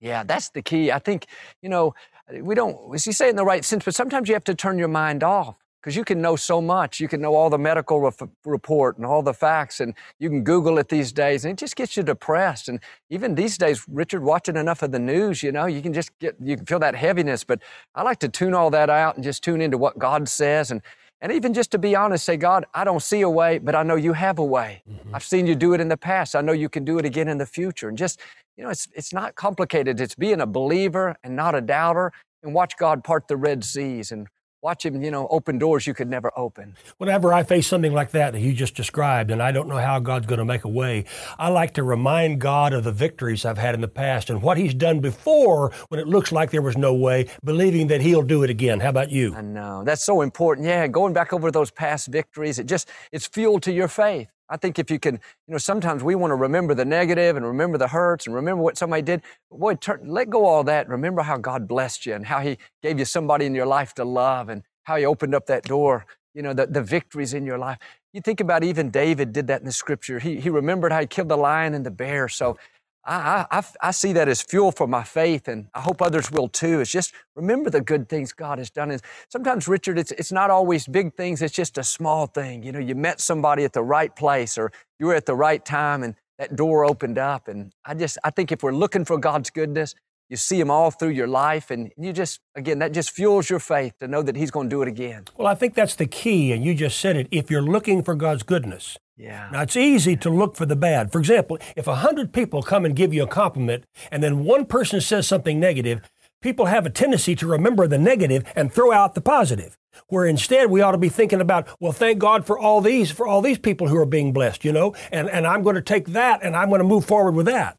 Yeah, 0.00 0.22
that's 0.22 0.50
the 0.50 0.62
key. 0.62 0.92
I 0.92 0.98
think, 0.98 1.26
you 1.62 1.68
know, 1.68 1.94
we 2.40 2.54
don't, 2.54 2.94
is 2.94 3.04
he 3.04 3.12
saying 3.12 3.36
the 3.36 3.44
right 3.44 3.64
sense, 3.64 3.84
but 3.84 3.94
sometimes 3.94 4.28
you 4.28 4.34
have 4.34 4.44
to 4.44 4.54
turn 4.54 4.78
your 4.78 4.88
mind 4.88 5.22
off 5.22 5.63
because 5.84 5.96
you 5.96 6.04
can 6.04 6.22
know 6.22 6.34
so 6.34 6.62
much. 6.62 6.98
You 6.98 7.08
can 7.08 7.20
know 7.20 7.34
all 7.34 7.50
the 7.50 7.58
medical 7.58 8.00
re- 8.00 8.10
report 8.46 8.96
and 8.96 9.04
all 9.04 9.22
the 9.22 9.34
facts, 9.34 9.80
and 9.80 9.92
you 10.18 10.30
can 10.30 10.42
Google 10.42 10.78
it 10.78 10.88
these 10.88 11.12
days, 11.12 11.44
and 11.44 11.52
it 11.52 11.58
just 11.58 11.76
gets 11.76 11.94
you 11.94 12.02
depressed. 12.02 12.70
And 12.70 12.80
even 13.10 13.34
these 13.34 13.58
days, 13.58 13.84
Richard, 13.86 14.22
watching 14.22 14.56
enough 14.56 14.82
of 14.82 14.92
the 14.92 14.98
news, 14.98 15.42
you 15.42 15.52
know, 15.52 15.66
you 15.66 15.82
can 15.82 15.92
just 15.92 16.18
get, 16.20 16.36
you 16.40 16.56
can 16.56 16.64
feel 16.64 16.78
that 16.78 16.94
heaviness. 16.94 17.44
But 17.44 17.60
I 17.94 18.02
like 18.02 18.18
to 18.20 18.30
tune 18.30 18.54
all 18.54 18.70
that 18.70 18.88
out 18.88 19.16
and 19.16 19.22
just 19.22 19.44
tune 19.44 19.60
into 19.60 19.76
what 19.76 19.98
God 19.98 20.26
says. 20.26 20.70
And, 20.70 20.80
and 21.20 21.30
even 21.30 21.52
just 21.52 21.70
to 21.72 21.78
be 21.78 21.94
honest, 21.94 22.24
say, 22.24 22.38
God, 22.38 22.64
I 22.72 22.84
don't 22.84 23.02
see 23.02 23.20
a 23.20 23.28
way, 23.28 23.58
but 23.58 23.74
I 23.74 23.82
know 23.82 23.96
you 23.96 24.14
have 24.14 24.38
a 24.38 24.44
way. 24.44 24.82
Mm-hmm. 24.90 25.14
I've 25.14 25.22
seen 25.22 25.46
you 25.46 25.54
do 25.54 25.74
it 25.74 25.82
in 25.82 25.88
the 25.88 25.98
past. 25.98 26.34
I 26.34 26.40
know 26.40 26.52
you 26.52 26.70
can 26.70 26.86
do 26.86 26.98
it 26.98 27.04
again 27.04 27.28
in 27.28 27.36
the 27.36 27.46
future. 27.46 27.90
And 27.90 27.98
just, 27.98 28.20
you 28.56 28.64
know, 28.64 28.70
it's, 28.70 28.88
it's 28.94 29.12
not 29.12 29.34
complicated. 29.34 30.00
It's 30.00 30.14
being 30.14 30.40
a 30.40 30.46
believer 30.46 31.16
and 31.22 31.36
not 31.36 31.54
a 31.54 31.60
doubter 31.60 32.10
and 32.42 32.54
watch 32.54 32.78
God 32.78 33.04
part 33.04 33.28
the 33.28 33.36
Red 33.36 33.64
Seas 33.64 34.12
and 34.12 34.28
watch 34.64 34.86
him, 34.86 35.02
you 35.02 35.10
know, 35.10 35.28
open 35.28 35.58
doors 35.58 35.86
you 35.86 35.92
could 35.92 36.08
never 36.08 36.32
open. 36.38 36.74
Whenever 36.96 37.34
I 37.34 37.42
face 37.42 37.66
something 37.66 37.92
like 37.92 38.12
that 38.12 38.32
that 38.32 38.40
you 38.40 38.54
just 38.54 38.74
described, 38.74 39.30
and 39.30 39.42
I 39.42 39.52
don't 39.52 39.68
know 39.68 39.76
how 39.76 39.98
God's 40.00 40.24
going 40.26 40.38
to 40.38 40.44
make 40.46 40.64
a 40.64 40.70
way, 40.70 41.04
I 41.38 41.50
like 41.50 41.74
to 41.74 41.82
remind 41.82 42.40
God 42.40 42.72
of 42.72 42.82
the 42.82 42.90
victories 42.90 43.44
I've 43.44 43.58
had 43.58 43.74
in 43.74 43.82
the 43.82 43.88
past 43.88 44.30
and 44.30 44.40
what 44.40 44.56
He's 44.56 44.72
done 44.72 45.00
before 45.00 45.70
when 45.88 46.00
it 46.00 46.08
looks 46.08 46.32
like 46.32 46.50
there 46.50 46.62
was 46.62 46.78
no 46.78 46.94
way, 46.94 47.28
believing 47.44 47.88
that 47.88 48.00
He'll 48.00 48.22
do 48.22 48.42
it 48.42 48.48
again. 48.48 48.80
How 48.80 48.88
about 48.88 49.10
you? 49.10 49.34
I 49.34 49.42
know 49.42 49.84
that's 49.84 50.02
so 50.02 50.22
important. 50.22 50.66
Yeah, 50.66 50.86
going 50.86 51.12
back 51.12 51.34
over 51.34 51.50
those 51.50 51.70
past 51.70 52.08
victories, 52.08 52.58
it 52.58 52.64
just 52.64 52.88
it's 53.12 53.26
fuel 53.26 53.60
to 53.60 53.70
your 53.70 53.88
faith. 53.88 54.30
I 54.48 54.56
think 54.56 54.78
if 54.78 54.90
you 54.90 54.98
can, 54.98 55.14
you 55.14 55.52
know, 55.52 55.58
sometimes 55.58 56.02
we 56.02 56.14
want 56.14 56.30
to 56.30 56.36
remember 56.36 56.74
the 56.74 56.84
negative 56.84 57.36
and 57.36 57.46
remember 57.46 57.78
the 57.78 57.88
hurts 57.88 58.26
and 58.26 58.34
remember 58.34 58.62
what 58.62 58.76
somebody 58.76 59.02
did. 59.02 59.22
Boy, 59.50 59.74
turn, 59.74 60.00
let 60.04 60.30
go 60.30 60.44
all 60.44 60.64
that. 60.64 60.88
Remember 60.88 61.22
how 61.22 61.38
God 61.38 61.66
blessed 61.66 62.06
you 62.06 62.14
and 62.14 62.26
how 62.26 62.40
He 62.40 62.58
gave 62.82 62.98
you 62.98 63.04
somebody 63.04 63.46
in 63.46 63.54
your 63.54 63.66
life 63.66 63.94
to 63.94 64.04
love 64.04 64.48
and 64.48 64.62
how 64.82 64.96
He 64.96 65.06
opened 65.06 65.34
up 65.34 65.46
that 65.46 65.64
door, 65.64 66.06
you 66.34 66.42
know, 66.42 66.52
the, 66.52 66.66
the 66.66 66.82
victories 66.82 67.32
in 67.32 67.46
your 67.46 67.58
life. 67.58 67.78
You 68.12 68.20
think 68.20 68.40
about 68.40 68.62
even 68.62 68.90
David 68.90 69.32
did 69.32 69.48
that 69.48 69.60
in 69.60 69.66
the 69.66 69.72
scripture. 69.72 70.20
He, 70.20 70.38
he 70.38 70.48
remembered 70.48 70.92
how 70.92 71.00
he 71.00 71.06
killed 71.06 71.28
the 71.28 71.36
lion 71.36 71.74
and 71.74 71.84
the 71.84 71.90
bear. 71.90 72.28
So 72.28 72.56
I, 73.06 73.46
I, 73.50 73.62
I 73.80 73.90
see 73.90 74.12
that 74.14 74.28
as 74.28 74.42
fuel 74.42 74.72
for 74.72 74.86
my 74.86 75.04
faith, 75.04 75.48
and 75.48 75.68
I 75.74 75.80
hope 75.80 76.00
others 76.00 76.30
will 76.30 76.48
too. 76.48 76.80
It's 76.80 76.90
just 76.90 77.12
remember 77.36 77.70
the 77.70 77.80
good 77.80 78.08
things 78.08 78.32
God 78.32 78.58
has 78.58 78.70
done. 78.70 78.90
And 78.90 79.02
sometimes, 79.28 79.68
Richard, 79.68 79.98
it's, 79.98 80.12
it's 80.12 80.32
not 80.32 80.50
always 80.50 80.86
big 80.86 81.14
things, 81.14 81.42
it's 81.42 81.54
just 81.54 81.78
a 81.78 81.84
small 81.84 82.26
thing. 82.26 82.62
You 82.62 82.72
know, 82.72 82.78
you 82.78 82.94
met 82.94 83.20
somebody 83.20 83.64
at 83.64 83.72
the 83.72 83.82
right 83.82 84.14
place 84.14 84.56
or 84.56 84.72
you 84.98 85.06
were 85.06 85.14
at 85.14 85.26
the 85.26 85.34
right 85.34 85.64
time 85.64 86.02
and 86.02 86.14
that 86.38 86.56
door 86.56 86.84
opened 86.84 87.18
up. 87.18 87.48
And 87.48 87.72
I 87.84 87.94
just, 87.94 88.18
I 88.24 88.30
think 88.30 88.50
if 88.52 88.62
we're 88.62 88.72
looking 88.72 89.04
for 89.04 89.18
God's 89.18 89.50
goodness, 89.50 89.94
you 90.28 90.36
see 90.36 90.58
him 90.58 90.70
all 90.70 90.90
through 90.90 91.10
your 91.10 91.26
life 91.28 91.70
and 91.70 91.92
you 91.98 92.12
just 92.12 92.40
again 92.56 92.78
that 92.78 92.92
just 92.92 93.10
fuels 93.10 93.50
your 93.50 93.60
faith 93.60 93.98
to 93.98 94.08
know 94.08 94.22
that 94.22 94.36
he's 94.36 94.50
going 94.50 94.68
to 94.68 94.74
do 94.74 94.82
it 94.82 94.88
again 94.88 95.24
well 95.36 95.46
i 95.46 95.54
think 95.54 95.74
that's 95.74 95.94
the 95.96 96.06
key 96.06 96.50
and 96.52 96.64
you 96.64 96.74
just 96.74 96.98
said 96.98 97.16
it 97.16 97.28
if 97.30 97.50
you're 97.50 97.62
looking 97.62 98.02
for 98.02 98.14
god's 98.14 98.42
goodness 98.42 98.96
yeah. 99.16 99.48
Now 99.52 99.62
it's 99.62 99.76
easy 99.76 100.16
to 100.16 100.30
look 100.30 100.56
for 100.56 100.66
the 100.66 100.76
bad. 100.76 101.12
For 101.12 101.18
example, 101.18 101.58
if 101.76 101.86
a 101.86 101.96
hundred 101.96 102.32
people 102.32 102.62
come 102.62 102.84
and 102.84 102.96
give 102.96 103.14
you 103.14 103.22
a 103.22 103.28
compliment, 103.28 103.84
and 104.10 104.22
then 104.22 104.44
one 104.44 104.66
person 104.66 105.00
says 105.00 105.26
something 105.26 105.60
negative, 105.60 106.00
people 106.42 106.66
have 106.66 106.84
a 106.84 106.90
tendency 106.90 107.34
to 107.36 107.46
remember 107.46 107.86
the 107.86 107.98
negative 107.98 108.44
and 108.54 108.72
throw 108.72 108.92
out 108.92 109.14
the 109.14 109.20
positive. 109.20 109.78
Where 110.08 110.26
instead 110.26 110.70
we 110.70 110.80
ought 110.80 110.92
to 110.92 110.98
be 110.98 111.08
thinking 111.08 111.40
about, 111.40 111.68
well, 111.80 111.92
thank 111.92 112.18
God 112.18 112.44
for 112.44 112.58
all 112.58 112.80
these, 112.80 113.12
for 113.12 113.26
all 113.26 113.40
these 113.40 113.58
people 113.58 113.88
who 113.88 113.96
are 113.96 114.06
being 114.06 114.32
blessed, 114.32 114.64
you 114.64 114.72
know, 114.72 114.94
and, 115.12 115.30
and 115.30 115.46
I'm 115.46 115.62
going 115.62 115.76
to 115.76 115.82
take 115.82 116.08
that 116.08 116.42
and 116.42 116.56
I'm 116.56 116.68
going 116.68 116.80
to 116.80 116.84
move 116.84 117.04
forward 117.04 117.36
with 117.36 117.46
that. 117.46 117.78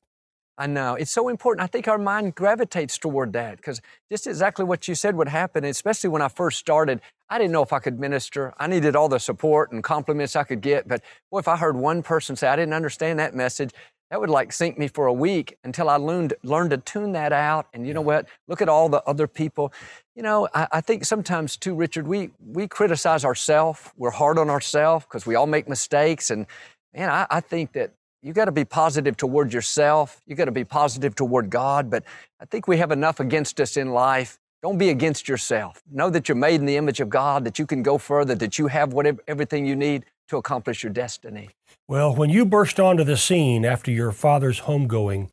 I 0.58 0.68
know. 0.68 0.96
It's 0.96 1.12
so 1.12 1.28
important. 1.28 1.64
I 1.64 1.68
think 1.68 1.88
our 1.88 1.98
mind 1.98 2.36
gravitates 2.36 2.98
toward 2.98 3.34
that 3.34 3.58
because 3.58 3.82
just 4.10 4.26
exactly 4.26 4.64
what 4.64 4.88
you 4.88 4.96
said 4.96 5.16
would 5.18 5.28
happen, 5.28 5.66
especially 5.66 6.10
when 6.10 6.22
I 6.22 6.30
first 6.30 6.60
started. 6.60 7.02
I 7.30 7.38
didn't 7.38 7.52
know 7.52 7.64
if 7.64 7.74
I 7.74 7.80
could 7.80 8.00
minister. 8.00 8.54
I 8.58 8.68
needed 8.68 8.96
all 8.96 9.10
the 9.10 9.20
support 9.20 9.72
and 9.72 9.84
compliments 9.84 10.36
I 10.36 10.44
could 10.44 10.62
get. 10.62 10.88
But 10.88 11.02
boy, 11.30 11.40
if 11.40 11.48
I 11.48 11.58
heard 11.58 11.76
one 11.76 12.04
person 12.04 12.38
say, 12.38 12.48
I 12.48 12.56
didn't 12.56 12.74
understand 12.74 13.20
that 13.20 13.36
message, 13.36 13.72
that 14.12 14.22
would 14.22 14.30
like 14.30 14.54
sink 14.54 14.78
me 14.78 14.88
for 14.88 15.08
a 15.08 15.14
week 15.14 15.58
until 15.64 15.90
I 15.90 15.98
learned, 15.98 16.36
learned 16.44 16.70
to 16.70 16.78
tune 16.78 17.12
that 17.14 17.34
out. 17.34 17.68
And 17.74 17.86
you 17.86 17.94
know 17.94 18.02
what? 18.02 18.28
Look 18.48 18.62
at 18.62 18.70
all 18.70 18.88
the 18.88 19.04
other 19.04 19.28
people. 19.28 19.74
You 20.16 20.24
know, 20.24 20.48
I, 20.54 20.68
I 20.74 20.82
think 20.82 21.04
sometimes 21.04 21.58
too, 21.58 21.76
Richard, 21.76 22.08
we, 22.08 22.30
we 22.40 22.68
criticize 22.68 23.26
ourselves. 23.26 23.82
We're 23.98 24.12
hard 24.12 24.38
on 24.38 24.50
ourselves 24.50 25.06
because 25.06 25.26
we 25.26 25.36
all 25.36 25.48
make 25.48 25.68
mistakes. 25.68 26.30
And 26.30 26.46
man, 26.94 27.10
I, 27.10 27.26
I 27.30 27.40
think 27.42 27.74
that 27.74 27.92
you 28.26 28.34
got 28.34 28.46
to 28.46 28.52
be 28.52 28.66
positive 28.66 29.16
toward 29.16 29.54
yourself. 29.54 30.20
You 30.26 30.36
got 30.36 30.46
to 30.46 30.52
be 30.52 30.64
positive 30.64 31.14
toward 31.14 31.52
God. 31.52 31.92
But 31.92 32.04
I 32.40 32.46
think 32.46 32.68
we 32.68 32.78
have 32.78 32.92
enough 32.92 33.20
against 33.20 33.62
us 33.62 33.78
in 33.78 33.92
life. 33.92 34.40
Don't 34.64 34.80
be 34.80 34.90
against 34.90 35.30
yourself. 35.30 35.84
Know 35.92 36.10
that 36.10 36.28
you're 36.28 36.36
made 36.36 36.56
in 36.56 36.66
the 36.66 36.76
image 36.76 37.00
of 37.00 37.08
God, 37.08 37.46
that 37.46 37.60
you 37.60 37.68
can 37.68 37.84
go 37.84 38.00
further, 38.00 38.34
that 38.34 38.58
you 38.58 38.66
have 38.66 38.94
whatever, 38.94 39.20
everything 39.28 39.68
you 39.68 39.76
need 39.76 40.06
to 40.30 40.38
accomplish 40.38 40.82
your 40.82 40.92
destiny. 40.92 41.50
Well, 41.88 42.16
when 42.16 42.32
you 42.32 42.48
burst 42.48 42.80
onto 42.80 43.04
the 43.04 43.16
scene 43.16 43.64
after 43.64 43.92
your 43.92 44.12
father's 44.12 44.62
homegoing, 44.62 45.30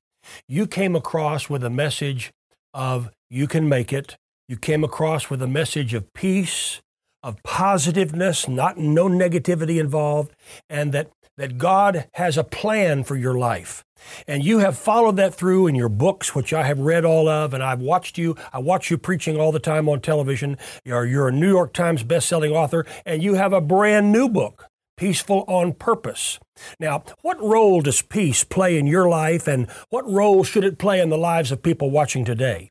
you 0.47 0.67
came 0.67 0.95
across 0.95 1.49
with 1.49 1.65
a 1.65 1.71
message 1.71 2.31
of 2.75 3.09
you 3.31 3.47
can 3.47 3.71
make 3.71 3.91
it. 3.91 4.19
You 4.49 4.59
came 4.59 4.85
across 4.85 5.31
with 5.31 5.41
a 5.41 5.49
message 5.49 5.95
of 5.95 6.13
peace, 6.13 6.83
of 7.23 7.43
positiveness, 7.43 8.49
not 8.49 8.77
no 8.77 9.09
negativity 9.09 9.81
involved, 9.81 10.35
and 10.69 10.93
that 10.93 11.09
that 11.37 11.59
God 11.59 12.09
has 12.15 12.37
a 12.37 12.45
plan 12.45 13.05
for 13.05 13.17
your 13.17 13.35
life. 13.35 13.85
And 14.27 14.45
you 14.45 14.59
have 14.59 14.77
followed 14.77 15.17
that 15.17 15.35
through 15.35 15.69
in 15.69 15.75
your 15.75 15.89
books, 15.89 16.35
which 16.35 16.53
I 16.53 16.65
have 16.65 16.81
read 16.81 17.05
all 17.05 17.29
of, 17.29 17.55
and 17.55 17.62
I've 17.62 17.81
watched 17.81 18.19
you. 18.19 18.37
I 18.53 18.59
watch 18.59 18.91
you 18.91 18.99
preaching 18.99 19.39
all 19.39 19.53
the 19.53 19.61
time 19.61 19.89
on 19.89 20.01
television. 20.01 20.59
You're, 20.85 21.07
you're 21.07 21.29
a 21.29 21.33
New 21.33 21.49
York 21.49 21.73
Times 21.73 22.03
best-selling 22.03 22.53
author, 22.53 22.85
and 23.07 23.23
you 23.23 23.35
have 23.35 23.53
a 23.53 23.61
brand 23.61 24.11
new 24.11 24.29
book, 24.29 24.67
Peaceful 24.97 25.45
on 25.47 25.73
Purpose. 25.73 26.39
Now, 26.81 27.05
what 27.23 27.41
role 27.41 27.81
does 27.81 28.03
peace 28.03 28.45
play 28.45 28.77
in 28.77 28.87
your 28.87 29.09
life, 29.09 29.47
and 29.47 29.71
what 29.91 30.09
role 30.11 30.45
should 30.45 30.65
it 30.65 30.79
play 30.79 31.01
in 31.01 31.09
the 31.09 31.19
lives 31.19 31.53
of 31.53 31.62
people 31.62 31.91
watching 31.91 32.25
today? 32.25 32.71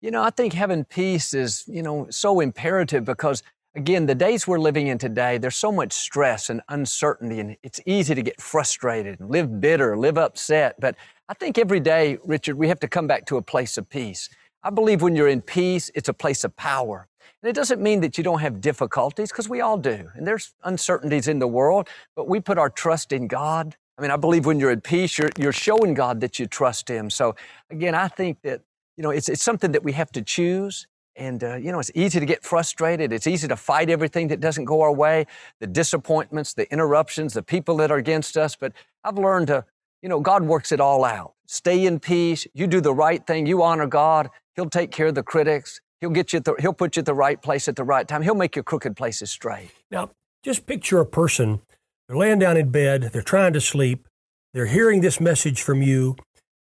You 0.00 0.10
know, 0.10 0.22
I 0.22 0.30
think 0.30 0.52
having 0.52 0.84
peace 0.84 1.32
is, 1.32 1.64
you 1.68 1.82
know, 1.82 2.08
so 2.10 2.40
imperative 2.40 3.04
because 3.04 3.44
Again, 3.74 4.04
the 4.04 4.14
days 4.14 4.46
we're 4.46 4.58
living 4.58 4.88
in 4.88 4.98
today, 4.98 5.38
there's 5.38 5.56
so 5.56 5.72
much 5.72 5.94
stress 5.94 6.50
and 6.50 6.60
uncertainty, 6.68 7.40
and 7.40 7.56
it's 7.62 7.80
easy 7.86 8.14
to 8.14 8.20
get 8.20 8.38
frustrated 8.38 9.18
and 9.18 9.30
live 9.30 9.62
bitter, 9.62 9.96
live 9.96 10.18
upset. 10.18 10.78
But 10.78 10.94
I 11.30 11.32
think 11.32 11.56
every 11.56 11.80
day, 11.80 12.18
Richard, 12.22 12.56
we 12.56 12.68
have 12.68 12.80
to 12.80 12.88
come 12.88 13.06
back 13.06 13.24
to 13.26 13.38
a 13.38 13.42
place 13.42 13.78
of 13.78 13.88
peace. 13.88 14.28
I 14.62 14.68
believe 14.68 15.00
when 15.00 15.16
you're 15.16 15.28
in 15.28 15.40
peace, 15.40 15.90
it's 15.94 16.10
a 16.10 16.12
place 16.12 16.44
of 16.44 16.54
power. 16.54 17.08
And 17.42 17.48
it 17.48 17.54
doesn't 17.54 17.80
mean 17.80 18.02
that 18.02 18.18
you 18.18 18.24
don't 18.24 18.40
have 18.40 18.60
difficulties, 18.60 19.30
because 19.30 19.48
we 19.48 19.62
all 19.62 19.78
do. 19.78 20.10
And 20.14 20.26
there's 20.26 20.52
uncertainties 20.64 21.26
in 21.26 21.38
the 21.38 21.48
world, 21.48 21.88
but 22.14 22.28
we 22.28 22.40
put 22.40 22.58
our 22.58 22.68
trust 22.68 23.10
in 23.10 23.26
God. 23.26 23.74
I 23.96 24.02
mean, 24.02 24.10
I 24.10 24.16
believe 24.16 24.44
when 24.44 24.60
you're 24.60 24.70
at 24.70 24.84
peace, 24.84 25.16
you're, 25.16 25.30
you're 25.38 25.50
showing 25.50 25.94
God 25.94 26.20
that 26.20 26.38
you 26.38 26.46
trust 26.46 26.88
Him. 26.90 27.08
So 27.08 27.36
again, 27.70 27.94
I 27.94 28.08
think 28.08 28.42
that, 28.42 28.60
you 28.98 29.02
know, 29.02 29.10
it's, 29.10 29.30
it's 29.30 29.42
something 29.42 29.72
that 29.72 29.82
we 29.82 29.92
have 29.92 30.12
to 30.12 30.20
choose. 30.20 30.86
And, 31.16 31.44
uh, 31.44 31.56
you 31.56 31.72
know, 31.72 31.78
it's 31.78 31.90
easy 31.94 32.20
to 32.20 32.26
get 32.26 32.42
frustrated. 32.42 33.12
It's 33.12 33.26
easy 33.26 33.46
to 33.48 33.56
fight 33.56 33.90
everything 33.90 34.28
that 34.28 34.40
doesn't 34.40 34.64
go 34.64 34.80
our 34.80 34.92
way, 34.92 35.26
the 35.60 35.66
disappointments, 35.66 36.54
the 36.54 36.70
interruptions, 36.72 37.34
the 37.34 37.42
people 37.42 37.76
that 37.78 37.90
are 37.90 37.98
against 37.98 38.36
us. 38.36 38.56
But 38.56 38.72
I've 39.04 39.18
learned 39.18 39.48
to, 39.48 39.64
you 40.02 40.08
know, 40.08 40.20
God 40.20 40.42
works 40.44 40.72
it 40.72 40.80
all 40.80 41.04
out. 41.04 41.34
Stay 41.46 41.84
in 41.84 42.00
peace. 42.00 42.46
You 42.54 42.66
do 42.66 42.80
the 42.80 42.94
right 42.94 43.26
thing. 43.26 43.46
You 43.46 43.62
honor 43.62 43.86
God. 43.86 44.30
He'll 44.56 44.70
take 44.70 44.90
care 44.90 45.08
of 45.08 45.14
the 45.14 45.22
critics. 45.22 45.80
He'll 46.00 46.10
get 46.10 46.32
you. 46.32 46.42
He'll 46.58 46.72
put 46.72 46.96
you 46.96 47.00
at 47.00 47.06
the 47.06 47.14
right 47.14 47.40
place 47.40 47.68
at 47.68 47.76
the 47.76 47.84
right 47.84 48.08
time. 48.08 48.22
He'll 48.22 48.34
make 48.34 48.56
your 48.56 48.64
crooked 48.64 48.96
places 48.96 49.30
straight. 49.30 49.70
Now, 49.90 50.10
just 50.42 50.66
picture 50.66 50.98
a 50.98 51.06
person. 51.06 51.60
They're 52.08 52.16
laying 52.16 52.40
down 52.40 52.56
in 52.56 52.70
bed. 52.70 53.10
They're 53.12 53.22
trying 53.22 53.52
to 53.52 53.60
sleep. 53.60 54.08
They're 54.52 54.66
hearing 54.66 55.00
this 55.00 55.20
message 55.20 55.62
from 55.62 55.82
you. 55.82 56.16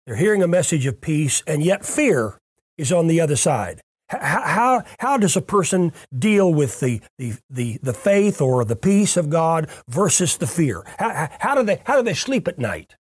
They're 0.05 0.15
hearing 0.15 0.43
a 0.43 0.47
message 0.47 0.85
of 0.85 1.01
peace, 1.01 1.43
and 1.47 1.63
yet 1.63 1.85
fear 1.85 2.37
is 2.77 2.91
on 2.91 3.07
the 3.07 3.19
other 3.19 3.35
side. 3.35 3.81
How, 4.11 4.41
how, 4.41 4.83
how 4.99 5.17
does 5.17 5.37
a 5.37 5.41
person 5.41 5.93
deal 6.17 6.53
with 6.53 6.79
the, 6.81 7.01
the, 7.17 7.35
the, 7.49 7.79
the 7.81 7.93
faith 7.93 8.41
or 8.41 8.65
the 8.65 8.75
peace 8.75 9.15
of 9.15 9.29
God 9.29 9.69
versus 9.87 10.37
the 10.37 10.47
fear? 10.47 10.83
How, 10.99 11.29
how, 11.39 11.55
do 11.55 11.63
they, 11.63 11.81
how 11.85 11.97
do 11.97 12.03
they 12.03 12.13
sleep 12.13 12.47
at 12.47 12.59
night? 12.59 12.95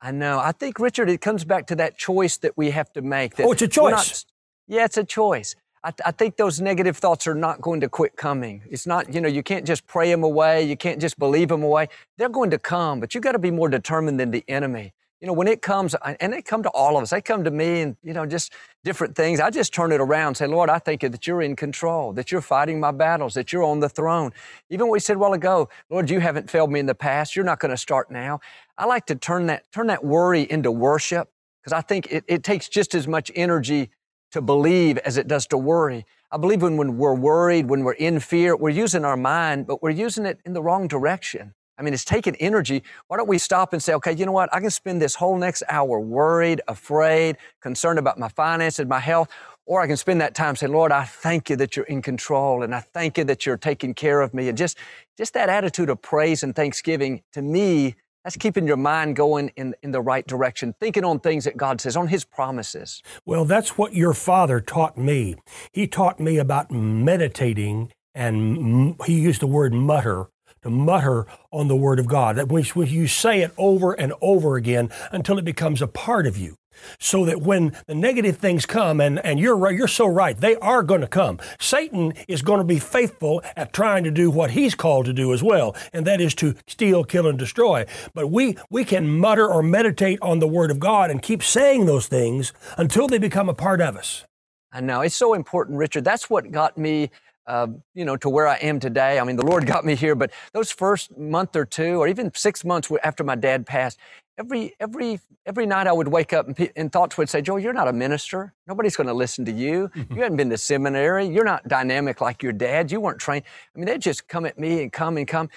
I 0.00 0.10
know. 0.10 0.38
I 0.38 0.52
think, 0.52 0.78
Richard, 0.78 1.08
it 1.08 1.20
comes 1.20 1.44
back 1.44 1.66
to 1.68 1.76
that 1.76 1.96
choice 1.96 2.36
that 2.38 2.56
we 2.56 2.70
have 2.70 2.92
to 2.94 3.02
make. 3.02 3.36
That 3.36 3.46
oh, 3.46 3.52
it's 3.52 3.62
a 3.62 3.68
choice. 3.68 3.92
Not, 3.92 4.24
yeah, 4.66 4.84
it's 4.84 4.96
a 4.96 5.04
choice. 5.04 5.54
I, 5.84 5.92
I, 6.04 6.10
think 6.10 6.36
those 6.36 6.60
negative 6.60 6.96
thoughts 6.96 7.26
are 7.28 7.34
not 7.34 7.60
going 7.60 7.80
to 7.80 7.88
quit 7.88 8.16
coming. 8.16 8.62
It's 8.68 8.86
not, 8.86 9.14
you 9.14 9.20
know, 9.20 9.28
you 9.28 9.42
can't 9.42 9.64
just 9.64 9.86
pray 9.86 10.10
them 10.10 10.24
away. 10.24 10.64
You 10.64 10.76
can't 10.76 11.00
just 11.00 11.18
believe 11.18 11.48
them 11.48 11.62
away. 11.62 11.88
They're 12.18 12.28
going 12.28 12.50
to 12.50 12.58
come, 12.58 12.98
but 12.98 13.14
you 13.14 13.20
got 13.20 13.32
to 13.32 13.38
be 13.38 13.52
more 13.52 13.68
determined 13.68 14.18
than 14.18 14.32
the 14.32 14.44
enemy 14.48 14.92
you 15.20 15.26
know, 15.26 15.32
when 15.32 15.48
it 15.48 15.62
comes, 15.62 15.94
and 16.20 16.32
they 16.32 16.42
come 16.42 16.62
to 16.62 16.68
all 16.70 16.96
of 16.96 17.02
us, 17.02 17.10
they 17.10 17.22
come 17.22 17.42
to 17.44 17.50
me 17.50 17.80
and, 17.80 17.96
you 18.02 18.12
know, 18.12 18.26
just 18.26 18.52
different 18.84 19.16
things. 19.16 19.40
I 19.40 19.50
just 19.50 19.72
turn 19.72 19.90
it 19.92 20.00
around 20.00 20.28
and 20.28 20.36
say, 20.36 20.46
Lord, 20.46 20.68
I 20.68 20.78
thank 20.78 21.02
you 21.02 21.08
that 21.08 21.26
you're 21.26 21.40
in 21.40 21.56
control, 21.56 22.12
that 22.12 22.30
you're 22.30 22.42
fighting 22.42 22.78
my 22.78 22.90
battles, 22.90 23.32
that 23.34 23.50
you're 23.52 23.62
on 23.62 23.80
the 23.80 23.88
throne. 23.88 24.32
Even 24.68 24.88
we 24.90 25.00
said 25.00 25.16
a 25.16 25.18
while 25.18 25.32
ago, 25.32 25.70
Lord, 25.88 26.10
you 26.10 26.20
haven't 26.20 26.50
failed 26.50 26.70
me 26.70 26.80
in 26.80 26.86
the 26.86 26.94
past. 26.94 27.34
You're 27.34 27.46
not 27.46 27.60
going 27.60 27.70
to 27.70 27.78
start 27.78 28.10
now. 28.10 28.40
I 28.76 28.84
like 28.84 29.06
to 29.06 29.14
turn 29.14 29.46
that, 29.46 29.70
turn 29.72 29.86
that 29.86 30.04
worry 30.04 30.50
into 30.50 30.70
worship 30.70 31.30
because 31.62 31.72
I 31.72 31.80
think 31.80 32.12
it, 32.12 32.24
it 32.28 32.44
takes 32.44 32.68
just 32.68 32.94
as 32.94 33.08
much 33.08 33.32
energy 33.34 33.90
to 34.32 34.42
believe 34.42 34.98
as 34.98 35.16
it 35.16 35.26
does 35.26 35.46
to 35.46 35.56
worry. 35.56 36.04
I 36.30 36.36
believe 36.36 36.60
when, 36.60 36.76
when 36.76 36.98
we're 36.98 37.14
worried, 37.14 37.70
when 37.70 37.84
we're 37.84 37.92
in 37.94 38.20
fear, 38.20 38.54
we're 38.54 38.70
using 38.70 39.04
our 39.04 39.16
mind, 39.16 39.66
but 39.66 39.82
we're 39.82 39.90
using 39.90 40.26
it 40.26 40.40
in 40.44 40.52
the 40.52 40.62
wrong 40.62 40.88
direction. 40.88 41.54
I 41.78 41.82
mean, 41.82 41.94
it's 41.94 42.04
taking 42.04 42.34
energy. 42.36 42.82
Why 43.08 43.16
don't 43.16 43.28
we 43.28 43.38
stop 43.38 43.72
and 43.72 43.82
say, 43.82 43.94
okay, 43.94 44.12
you 44.12 44.26
know 44.26 44.32
what? 44.32 44.52
I 44.52 44.60
can 44.60 44.70
spend 44.70 45.00
this 45.02 45.14
whole 45.14 45.36
next 45.36 45.62
hour 45.68 46.00
worried, 46.00 46.60
afraid, 46.68 47.36
concerned 47.60 47.98
about 47.98 48.18
my 48.18 48.28
finances, 48.28 48.86
my 48.86 49.00
health, 49.00 49.28
or 49.66 49.80
I 49.80 49.86
can 49.86 49.96
spend 49.96 50.20
that 50.20 50.34
time 50.34 50.56
saying, 50.56 50.72
Lord, 50.72 50.92
I 50.92 51.04
thank 51.04 51.50
you 51.50 51.56
that 51.56 51.76
you're 51.76 51.86
in 51.86 52.00
control 52.00 52.62
and 52.62 52.74
I 52.74 52.80
thank 52.80 53.18
you 53.18 53.24
that 53.24 53.44
you're 53.44 53.56
taking 53.56 53.94
care 53.94 54.20
of 54.20 54.32
me. 54.32 54.48
And 54.48 54.56
just, 54.56 54.78
just 55.18 55.34
that 55.34 55.48
attitude 55.48 55.90
of 55.90 56.00
praise 56.00 56.42
and 56.42 56.54
thanksgiving, 56.54 57.22
to 57.32 57.42
me, 57.42 57.96
that's 58.24 58.36
keeping 58.36 58.66
your 58.66 58.76
mind 58.76 59.14
going 59.14 59.52
in, 59.54 59.74
in 59.82 59.92
the 59.92 60.00
right 60.00 60.26
direction, 60.26 60.74
thinking 60.80 61.04
on 61.04 61.20
things 61.20 61.44
that 61.44 61.56
God 61.56 61.80
says, 61.80 61.96
on 61.96 62.08
His 62.08 62.24
promises. 62.24 63.00
Well, 63.24 63.44
that's 63.44 63.78
what 63.78 63.94
your 63.94 64.14
father 64.14 64.60
taught 64.60 64.98
me. 64.98 65.36
He 65.72 65.86
taught 65.86 66.18
me 66.18 66.38
about 66.38 66.72
meditating, 66.72 67.92
and 68.16 68.96
he 69.06 69.20
used 69.20 69.42
the 69.42 69.46
word 69.46 69.72
mutter 69.74 70.26
to 70.66 70.70
mutter 70.70 71.26
on 71.52 71.68
the 71.68 71.76
Word 71.76 71.98
of 71.98 72.06
God. 72.06 72.36
That 72.36 72.48
when 72.48 72.64
you 72.64 73.06
say 73.06 73.40
it 73.40 73.52
over 73.56 73.92
and 73.92 74.12
over 74.20 74.56
again 74.56 74.90
until 75.12 75.38
it 75.38 75.44
becomes 75.44 75.80
a 75.80 75.86
part 75.86 76.26
of 76.26 76.36
you. 76.36 76.56
So 76.98 77.24
that 77.24 77.40
when 77.40 77.74
the 77.86 77.94
negative 77.94 78.36
things 78.36 78.66
come, 78.66 79.00
and, 79.00 79.18
and 79.24 79.40
you're 79.40 79.56
right, 79.56 79.74
you're 79.74 79.88
so 79.88 80.06
right, 80.06 80.36
they 80.36 80.56
are 80.56 80.82
going 80.82 81.00
to 81.00 81.06
come. 81.06 81.38
Satan 81.58 82.12
is 82.28 82.42
going 82.42 82.58
to 82.58 82.64
be 82.64 82.78
faithful 82.78 83.42
at 83.56 83.72
trying 83.72 84.04
to 84.04 84.10
do 84.10 84.30
what 84.30 84.50
he's 84.50 84.74
called 84.74 85.06
to 85.06 85.14
do 85.14 85.32
as 85.32 85.42
well, 85.42 85.74
and 85.94 86.06
that 86.06 86.20
is 86.20 86.34
to 86.34 86.54
steal, 86.66 87.02
kill, 87.02 87.26
and 87.26 87.38
destroy. 87.38 87.86
But 88.12 88.30
we 88.30 88.58
we 88.68 88.84
can 88.84 89.08
mutter 89.08 89.48
or 89.48 89.62
meditate 89.62 90.18
on 90.20 90.38
the 90.38 90.46
Word 90.46 90.70
of 90.70 90.78
God 90.78 91.10
and 91.10 91.22
keep 91.22 91.42
saying 91.42 91.86
those 91.86 92.08
things 92.08 92.52
until 92.76 93.08
they 93.08 93.18
become 93.18 93.48
a 93.48 93.54
part 93.54 93.80
of 93.80 93.96
us. 93.96 94.26
I 94.70 94.80
know 94.80 95.00
it's 95.00 95.16
so 95.16 95.32
important, 95.32 95.78
Richard. 95.78 96.04
That's 96.04 96.28
what 96.28 96.50
got 96.50 96.76
me 96.76 97.10
uh, 97.46 97.68
you 97.94 98.04
know, 98.04 98.16
to 98.16 98.28
where 98.28 98.46
I 98.46 98.56
am 98.56 98.80
today. 98.80 99.18
I 99.18 99.24
mean, 99.24 99.36
the 99.36 99.46
Lord 99.46 99.66
got 99.74 99.84
me 99.84 99.94
here, 99.94 100.14
but 100.14 100.30
those 100.52 100.70
first 100.70 101.16
month 101.16 101.56
or 101.56 101.64
two, 101.64 102.00
or 102.00 102.08
even 102.08 102.32
six 102.34 102.64
months 102.64 102.90
after 103.02 103.24
my 103.24 103.34
dad 103.34 103.66
passed, 103.66 103.98
every 104.38 104.74
every 104.80 105.20
every 105.46 105.66
night 105.66 105.86
I 105.86 105.92
would 105.92 106.08
wake 106.08 106.32
up 106.32 106.48
and, 106.48 106.72
and 106.76 106.92
thoughts 106.92 107.16
would 107.18 107.28
say, 107.28 107.40
"Joel, 107.40 107.58
you're 107.58 107.72
not 107.72 107.88
a 107.88 107.92
minister. 107.92 108.52
Nobody's 108.66 108.96
going 108.96 109.06
to 109.06 109.14
listen 109.14 109.44
to 109.44 109.52
you. 109.52 109.88
Mm-hmm. 109.94 110.14
You 110.14 110.22
haven't 110.22 110.36
been 110.36 110.50
to 110.50 110.58
seminary. 110.58 111.26
You're 111.26 111.44
not 111.44 111.66
dynamic 111.68 112.20
like 112.20 112.42
your 112.42 112.52
dad. 112.52 112.90
You 112.90 113.00
weren't 113.00 113.18
trained." 113.18 113.44
I 113.74 113.78
mean, 113.78 113.86
they'd 113.86 114.00
just 114.00 114.28
come 114.28 114.46
at 114.46 114.58
me 114.58 114.82
and 114.82 114.92
come 114.92 115.16
and 115.16 115.26
come. 115.26 115.48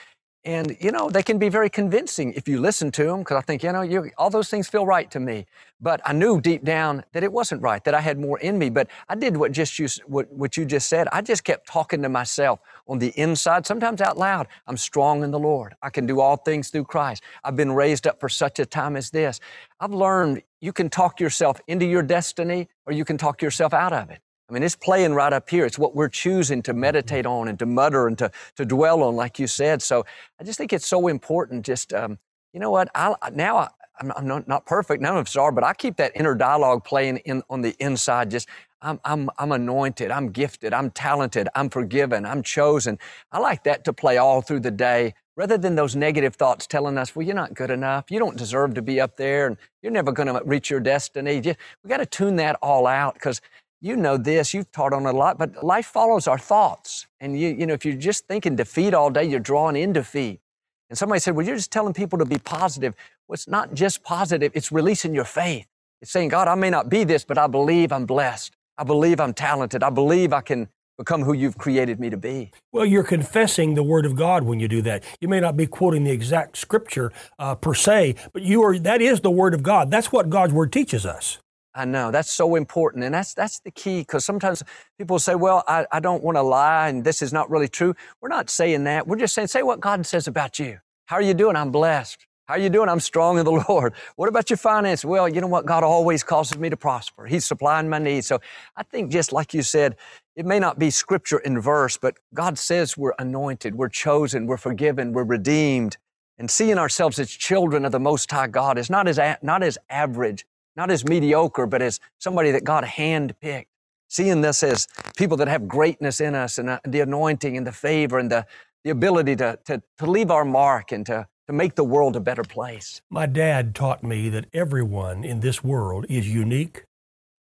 And, 0.45 0.77
you 0.79 0.91
know, 0.91 1.09
they 1.09 1.21
can 1.21 1.37
be 1.37 1.49
very 1.49 1.69
convincing 1.69 2.31
if 2.33 2.47
you 2.47 2.61
listen 2.61 2.91
to 2.91 3.03
them, 3.03 3.19
because 3.19 3.35
I 3.35 3.41
think, 3.41 3.61
you 3.61 3.73
know, 3.73 3.81
you, 3.81 4.09
all 4.17 4.29
those 4.29 4.49
things 4.49 4.69
feel 4.69 4.85
right 4.85 5.11
to 5.11 5.19
me. 5.19 5.45
But 5.81 5.99
I 6.05 6.13
knew 6.13 6.39
deep 6.39 6.63
down 6.63 7.03
that 7.11 7.23
it 7.23 7.31
wasn't 7.31 7.61
right, 7.61 7.83
that 7.83 7.93
I 7.93 7.99
had 7.99 8.17
more 8.17 8.39
in 8.39 8.57
me. 8.57 8.69
But 8.69 8.87
I 9.09 9.15
did 9.15 9.35
what 9.35 9.51
just 9.51 9.77
you, 9.77 9.87
what, 10.07 10.31
what 10.31 10.55
you 10.55 10.63
just 10.63 10.87
said. 10.87 11.09
I 11.11 11.21
just 11.21 11.43
kept 11.43 11.67
talking 11.67 12.01
to 12.03 12.09
myself 12.09 12.61
on 12.87 12.99
the 12.99 13.09
inside, 13.19 13.65
sometimes 13.65 13.99
out 13.99 14.17
loud. 14.17 14.47
I'm 14.65 14.77
strong 14.77 15.23
in 15.23 15.31
the 15.31 15.39
Lord. 15.39 15.75
I 15.81 15.89
can 15.89 16.05
do 16.05 16.21
all 16.21 16.37
things 16.37 16.69
through 16.69 16.85
Christ. 16.85 17.21
I've 17.43 17.57
been 17.57 17.73
raised 17.73 18.07
up 18.07 18.21
for 18.21 18.29
such 18.29 18.59
a 18.59 18.65
time 18.65 18.95
as 18.95 19.09
this. 19.09 19.41
I've 19.81 19.93
learned 19.93 20.41
you 20.61 20.71
can 20.71 20.89
talk 20.89 21.19
yourself 21.19 21.59
into 21.67 21.85
your 21.85 22.01
destiny 22.01 22.69
or 22.85 22.93
you 22.93 23.03
can 23.03 23.17
talk 23.17 23.41
yourself 23.41 23.73
out 23.73 23.91
of 23.91 24.09
it. 24.09 24.19
I 24.49 24.53
mean, 24.53 24.63
it's 24.63 24.75
playing 24.75 25.13
right 25.13 25.31
up 25.31 25.49
here. 25.49 25.65
It's 25.65 25.77
what 25.77 25.95
we're 25.95 26.09
choosing 26.09 26.61
to 26.63 26.73
meditate 26.73 27.25
on 27.25 27.47
and 27.47 27.59
to 27.59 27.65
mutter 27.65 28.07
and 28.07 28.17
to, 28.17 28.31
to 28.55 28.65
dwell 28.65 29.03
on, 29.03 29.15
like 29.15 29.37
you 29.37 29.47
said. 29.47 29.81
So 29.81 30.05
I 30.39 30.43
just 30.43 30.57
think 30.57 30.73
it's 30.73 30.87
so 30.87 31.07
important. 31.07 31.65
Just, 31.65 31.93
um, 31.93 32.17
you 32.53 32.59
know 32.59 32.71
what? 32.71 32.89
I, 32.95 33.13
now 33.31 33.57
I, 33.57 33.69
am 34.01 34.11
I'm 34.15 34.27
not, 34.27 34.47
not 34.47 34.65
perfect. 34.65 35.01
None 35.03 35.15
of 35.17 35.27
us 35.27 35.35
are, 35.35 35.51
but 35.51 35.63
I 35.63 35.73
keep 35.73 35.97
that 35.97 36.13
inner 36.15 36.33
dialogue 36.33 36.83
playing 36.83 37.17
in, 37.17 37.43
on 37.49 37.61
the 37.61 37.75
inside. 37.79 38.31
Just, 38.31 38.49
I'm, 38.81 38.99
I'm, 39.05 39.29
I'm 39.37 39.51
anointed. 39.51 40.09
I'm 40.09 40.31
gifted. 40.31 40.73
I'm 40.73 40.89
talented. 40.91 41.47
I'm 41.53 41.69
forgiven. 41.69 42.25
I'm 42.25 42.41
chosen. 42.41 42.97
I 43.31 43.39
like 43.39 43.63
that 43.65 43.83
to 43.85 43.93
play 43.93 44.17
all 44.17 44.41
through 44.41 44.61
the 44.61 44.71
day 44.71 45.13
rather 45.35 45.57
than 45.57 45.75
those 45.75 45.95
negative 45.95 46.35
thoughts 46.35 46.65
telling 46.67 46.97
us, 46.97 47.15
well, 47.15 47.25
you're 47.25 47.35
not 47.35 47.53
good 47.53 47.71
enough. 47.71 48.05
You 48.09 48.19
don't 48.19 48.35
deserve 48.35 48.73
to 48.73 48.81
be 48.81 48.99
up 48.99 49.15
there 49.15 49.47
and 49.47 49.57
you're 49.81 49.91
never 49.91 50.11
going 50.11 50.27
to 50.27 50.41
reach 50.43 50.69
your 50.69 50.81
destiny. 50.81 51.39
We 51.83 51.89
got 51.89 51.97
to 51.97 52.05
tune 52.05 52.35
that 52.37 52.57
all 52.61 52.87
out 52.87 53.13
because 53.13 53.41
you 53.81 53.95
know 53.95 54.17
this, 54.17 54.53
you've 54.53 54.71
taught 54.71 54.93
on 54.93 55.05
a 55.05 55.11
lot, 55.11 55.37
but 55.37 55.63
life 55.63 55.85
follows 55.85 56.27
our 56.27 56.37
thoughts. 56.37 57.07
And 57.19 57.39
you, 57.39 57.49
you 57.49 57.65
know, 57.65 57.73
if 57.73 57.85
you're 57.85 57.95
just 57.95 58.27
thinking 58.27 58.55
defeat 58.55 58.93
all 58.93 59.09
day, 59.09 59.23
you're 59.23 59.39
drawing 59.39 59.75
in 59.75 59.93
defeat. 59.93 60.41
And 60.89 60.97
somebody 60.97 61.19
said, 61.19 61.35
well, 61.35 61.45
you're 61.45 61.55
just 61.55 61.71
telling 61.71 61.93
people 61.93 62.19
to 62.19 62.25
be 62.25 62.37
positive. 62.37 62.93
Well, 63.27 63.35
it's 63.35 63.47
not 63.47 63.73
just 63.73 64.03
positive, 64.03 64.51
it's 64.55 64.71
releasing 64.71 65.13
your 65.13 65.25
faith. 65.25 65.67
It's 66.01 66.11
saying, 66.11 66.29
God, 66.29 66.47
I 66.47 66.55
may 66.55 66.69
not 66.69 66.89
be 66.89 67.03
this, 67.03 67.23
but 67.23 67.37
I 67.37 67.47
believe 67.47 67.91
I'm 67.91 68.05
blessed. 68.05 68.53
I 68.77 68.83
believe 68.83 69.19
I'm 69.19 69.33
talented. 69.33 69.83
I 69.83 69.89
believe 69.89 70.33
I 70.33 70.41
can 70.41 70.69
become 70.97 71.23
who 71.23 71.33
you've 71.33 71.57
created 71.57 71.99
me 71.99 72.09
to 72.09 72.17
be. 72.17 72.51
Well, 72.71 72.85
you're 72.85 73.03
confessing 73.03 73.75
the 73.75 73.83
Word 73.83 74.05
of 74.05 74.15
God 74.15 74.43
when 74.43 74.59
you 74.59 74.67
do 74.67 74.81
that. 74.83 75.03
You 75.21 75.27
may 75.27 75.39
not 75.39 75.55
be 75.55 75.65
quoting 75.67 76.03
the 76.03 76.11
exact 76.11 76.57
scripture 76.57 77.11
uh, 77.37 77.55
per 77.55 77.73
se, 77.73 78.15
but 78.33 78.41
you 78.41 78.61
are. 78.63 78.77
That 78.77 79.01
is 79.01 79.21
the 79.21 79.31
Word 79.31 79.53
of 79.53 79.63
God. 79.63 79.91
That's 79.91 80.11
what 80.11 80.29
God's 80.29 80.53
Word 80.53 80.73
teaches 80.73 81.05
us. 81.05 81.39
I 81.75 81.85
know 81.85 82.11
that's 82.11 82.31
so 82.31 82.55
important, 82.55 83.03
and 83.03 83.13
that's 83.13 83.33
that's 83.33 83.59
the 83.59 83.71
key. 83.71 83.99
Because 83.99 84.25
sometimes 84.25 84.63
people 84.97 85.19
say, 85.19 85.35
"Well, 85.35 85.63
I, 85.67 85.85
I 85.91 85.99
don't 85.99 86.23
want 86.23 86.37
to 86.37 86.41
lie, 86.41 86.89
and 86.89 87.03
this 87.03 87.21
is 87.21 87.31
not 87.31 87.49
really 87.49 87.67
true." 87.67 87.95
We're 88.21 88.29
not 88.29 88.49
saying 88.49 88.85
that. 88.85 89.07
We're 89.07 89.17
just 89.17 89.35
saying, 89.35 89.47
"Say 89.47 89.63
what 89.63 89.79
God 89.79 90.05
says 90.05 90.27
about 90.27 90.59
you. 90.59 90.79
How 91.05 91.15
are 91.17 91.21
you 91.21 91.33
doing? 91.33 91.55
I'm 91.55 91.71
blessed. 91.71 92.25
How 92.49 92.55
are 92.55 92.59
you 92.59 92.69
doing? 92.71 92.89
I'm 92.89 92.99
strong 92.99 93.37
in 93.37 93.45
the 93.45 93.51
Lord. 93.69 93.93
What 94.15 94.27
about 94.27 94.49
your 94.49 94.57
finances? 94.57 95.05
Well, 95.05 95.29
you 95.29 95.39
know 95.39 95.47
what? 95.47 95.67
God 95.67 95.83
always 95.83 96.23
causes 96.23 96.57
me 96.57 96.67
to 96.71 96.77
prosper. 96.77 97.27
He's 97.27 97.45
supplying 97.45 97.87
my 97.87 97.99
needs. 97.99 98.25
So 98.25 98.39
I 98.75 98.81
think, 98.81 99.11
just 99.11 99.31
like 99.31 99.53
you 99.53 99.61
said, 99.61 99.95
it 100.35 100.47
may 100.47 100.57
not 100.57 100.79
be 100.79 100.89
scripture 100.89 101.37
in 101.37 101.61
verse, 101.61 101.95
but 101.97 102.17
God 102.33 102.57
says 102.57 102.97
we're 102.97 103.13
anointed, 103.19 103.75
we're 103.75 103.89
chosen, 103.89 104.47
we're 104.47 104.57
forgiven, 104.57 105.13
we're 105.13 105.25
redeemed, 105.25 105.97
and 106.39 106.49
seeing 106.49 106.79
ourselves 106.79 107.19
as 107.19 107.29
children 107.29 107.85
of 107.85 107.91
the 107.91 107.99
Most 107.99 108.31
High 108.31 108.47
God 108.47 108.79
is 108.79 108.89
not 108.89 109.07
as 109.07 109.19
not 109.43 109.61
as 109.61 109.77
average 109.87 110.47
not 110.79 110.89
as 110.89 111.03
mediocre, 111.03 111.65
but 111.65 111.81
as 111.81 111.99
somebody 112.19 112.51
that 112.51 112.63
God 112.63 112.85
handpicked. 112.85 113.65
Seeing 114.07 114.39
this 114.39 114.63
as 114.63 114.87
people 115.17 115.35
that 115.37 115.49
have 115.49 115.67
greatness 115.67 116.21
in 116.21 116.33
us 116.33 116.57
and 116.57 116.69
uh, 116.69 116.79
the 116.87 117.01
anointing 117.01 117.57
and 117.57 117.67
the 117.67 117.71
favor 117.73 118.17
and 118.17 118.31
the, 118.31 118.45
the 118.85 118.89
ability 118.89 119.35
to, 119.35 119.59
to, 119.65 119.83
to 119.97 120.05
leave 120.09 120.31
our 120.31 120.45
mark 120.45 120.93
and 120.93 121.05
to, 121.05 121.27
to 121.47 121.53
make 121.53 121.75
the 121.75 121.83
world 121.83 122.15
a 122.15 122.19
better 122.21 122.43
place. 122.43 123.01
My 123.09 123.25
dad 123.25 123.75
taught 123.75 124.03
me 124.03 124.29
that 124.29 124.45
everyone 124.53 125.25
in 125.25 125.41
this 125.41 125.61
world 125.63 126.05
is 126.07 126.33
unique 126.33 126.85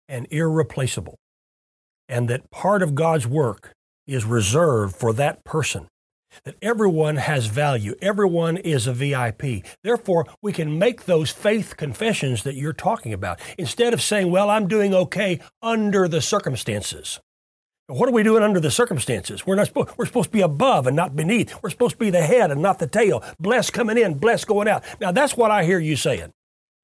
and 0.08 0.26
irreplaceable, 0.30 1.16
and 2.08 2.28
that 2.28 2.50
part 2.50 2.82
of 2.82 2.96
God's 2.96 3.26
work 3.28 3.72
is 4.06 4.24
reserved 4.24 4.96
for 4.96 5.12
that 5.12 5.44
person. 5.44 5.86
That 6.44 6.56
everyone 6.62 7.16
has 7.16 7.46
value. 7.46 7.94
Everyone 8.00 8.56
is 8.56 8.86
a 8.86 8.92
VIP. 8.92 9.64
Therefore, 9.82 10.26
we 10.42 10.52
can 10.52 10.78
make 10.78 11.04
those 11.04 11.30
faith 11.30 11.76
confessions 11.76 12.42
that 12.42 12.54
you're 12.54 12.72
talking 12.72 13.12
about 13.12 13.40
instead 13.56 13.94
of 13.94 14.02
saying, 14.02 14.30
well, 14.30 14.50
I'm 14.50 14.68
doing 14.68 14.94
okay 14.94 15.40
under 15.62 16.08
the 16.08 16.20
circumstances. 16.20 17.20
What 17.86 18.06
are 18.06 18.12
we 18.12 18.22
doing 18.22 18.42
under 18.42 18.60
the 18.60 18.70
circumstances? 18.70 19.46
We're 19.46 19.54
not 19.54 19.68
supposed, 19.68 19.96
we're 19.96 20.04
supposed 20.04 20.28
to 20.28 20.32
be 20.32 20.42
above 20.42 20.86
and 20.86 20.94
not 20.94 21.16
beneath. 21.16 21.54
We're 21.62 21.70
supposed 21.70 21.94
to 21.94 21.98
be 21.98 22.10
the 22.10 22.20
head 22.20 22.50
and 22.50 22.60
not 22.60 22.78
the 22.78 22.86
tail. 22.86 23.24
Blessed 23.40 23.72
coming 23.72 23.96
in, 23.96 24.18
blessed 24.18 24.46
going 24.46 24.68
out. 24.68 24.84
Now 25.00 25.10
that's 25.10 25.38
what 25.38 25.50
I 25.50 25.64
hear 25.64 25.78
you 25.78 25.96
saying. 25.96 26.32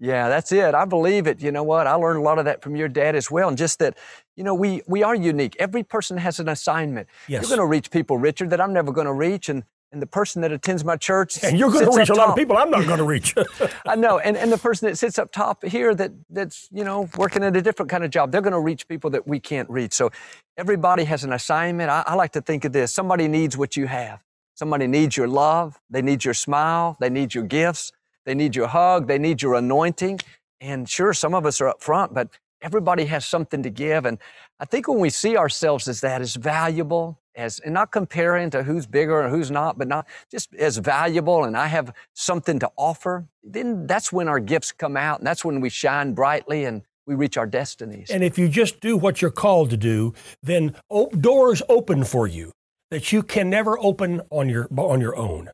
Yeah, 0.04 0.28
that's 0.28 0.52
it. 0.52 0.74
I 0.74 0.84
believe 0.84 1.26
it. 1.26 1.40
You 1.40 1.50
know 1.50 1.62
what? 1.62 1.86
I 1.86 1.94
learned 1.94 2.18
a 2.18 2.22
lot 2.22 2.38
of 2.38 2.44
that 2.44 2.60
from 2.60 2.76
your 2.76 2.88
dad 2.88 3.16
as 3.16 3.30
well. 3.30 3.48
And 3.48 3.56
just 3.56 3.78
that, 3.78 3.96
you 4.36 4.44
know, 4.44 4.54
we, 4.54 4.82
we 4.86 5.02
are 5.02 5.14
unique. 5.14 5.56
Every 5.58 5.82
person 5.82 6.18
has 6.18 6.38
an 6.38 6.48
assignment. 6.50 7.08
Yes. 7.26 7.40
You're 7.40 7.48
going 7.48 7.66
to 7.66 7.70
reach 7.70 7.90
people, 7.90 8.18
Richard, 8.18 8.50
that 8.50 8.60
I'm 8.60 8.74
never 8.74 8.92
going 8.92 9.06
to 9.06 9.14
reach. 9.14 9.48
And, 9.48 9.64
and 9.92 10.02
the 10.02 10.06
person 10.06 10.42
that 10.42 10.52
attends 10.52 10.84
my 10.84 10.96
church. 10.96 11.42
And 11.42 11.58
you're 11.58 11.70
going 11.70 11.90
to 11.90 11.96
reach 11.96 12.10
a 12.10 12.14
lot 12.14 12.28
of 12.28 12.36
people 12.36 12.58
I'm 12.58 12.68
not 12.68 12.84
going 12.84 12.98
to 12.98 13.04
reach. 13.04 13.34
I 13.86 13.96
know. 13.96 14.18
And, 14.18 14.36
and 14.36 14.52
the 14.52 14.58
person 14.58 14.88
that 14.88 14.96
sits 14.96 15.18
up 15.18 15.32
top 15.32 15.64
here 15.64 15.94
that, 15.94 16.12
that's, 16.28 16.68
you 16.70 16.84
know, 16.84 17.08
working 17.16 17.42
at 17.42 17.56
a 17.56 17.62
different 17.62 17.90
kind 17.90 18.04
of 18.04 18.10
job, 18.10 18.30
they're 18.30 18.42
going 18.42 18.52
to 18.52 18.60
reach 18.60 18.86
people 18.86 19.08
that 19.10 19.26
we 19.26 19.40
can't 19.40 19.70
reach. 19.70 19.94
So 19.94 20.10
everybody 20.58 21.04
has 21.04 21.24
an 21.24 21.32
assignment. 21.32 21.88
I, 21.88 22.04
I 22.06 22.14
like 22.14 22.32
to 22.32 22.42
think 22.42 22.66
of 22.66 22.72
this 22.72 22.92
somebody 22.92 23.26
needs 23.26 23.56
what 23.56 23.74
you 23.74 23.86
have. 23.86 24.20
Somebody 24.54 24.86
needs 24.86 25.16
your 25.16 25.28
love. 25.28 25.80
They 25.88 26.02
need 26.02 26.26
your 26.26 26.34
smile. 26.34 26.98
They 27.00 27.08
need 27.08 27.34
your 27.34 27.44
gifts. 27.44 27.90
They 28.24 28.34
need 28.34 28.56
your 28.56 28.68
hug. 28.68 29.06
They 29.06 29.18
need 29.18 29.42
your 29.42 29.54
anointing. 29.54 30.20
And 30.60 30.88
sure, 30.88 31.12
some 31.12 31.34
of 31.34 31.44
us 31.46 31.60
are 31.60 31.68
up 31.68 31.82
front, 31.82 32.14
but 32.14 32.28
everybody 32.62 33.04
has 33.06 33.26
something 33.26 33.62
to 33.62 33.70
give. 33.70 34.06
And 34.06 34.18
I 34.58 34.64
think 34.64 34.88
when 34.88 34.98
we 34.98 35.10
see 35.10 35.36
ourselves 35.36 35.88
as 35.88 36.00
that, 36.00 36.22
as 36.22 36.34
valuable, 36.34 37.20
as 37.36 37.58
and 37.60 37.74
not 37.74 37.90
comparing 37.90 38.50
to 38.50 38.62
who's 38.62 38.86
bigger 38.86 39.20
and 39.20 39.34
who's 39.34 39.50
not, 39.50 39.76
but 39.78 39.88
not 39.88 40.06
just 40.30 40.54
as 40.54 40.78
valuable 40.78 41.44
and 41.44 41.56
I 41.56 41.66
have 41.66 41.92
something 42.14 42.58
to 42.60 42.70
offer, 42.76 43.26
then 43.42 43.86
that's 43.86 44.12
when 44.12 44.28
our 44.28 44.40
gifts 44.40 44.72
come 44.72 44.96
out 44.96 45.18
and 45.18 45.26
that's 45.26 45.44
when 45.44 45.60
we 45.60 45.68
shine 45.68 46.14
brightly 46.14 46.64
and 46.64 46.82
we 47.06 47.14
reach 47.14 47.36
our 47.36 47.46
destinies. 47.46 48.10
And 48.10 48.24
if 48.24 48.38
you 48.38 48.48
just 48.48 48.80
do 48.80 48.96
what 48.96 49.20
you're 49.20 49.30
called 49.30 49.70
to 49.70 49.76
do, 49.76 50.14
then 50.42 50.74
doors 51.20 51.60
open 51.68 52.04
for 52.04 52.26
you 52.26 52.52
that 52.90 53.12
you 53.12 53.22
can 53.22 53.50
never 53.50 53.78
open 53.78 54.22
on 54.30 54.48
your 54.48 54.68
on 54.76 55.00
your 55.00 55.16
own. 55.16 55.50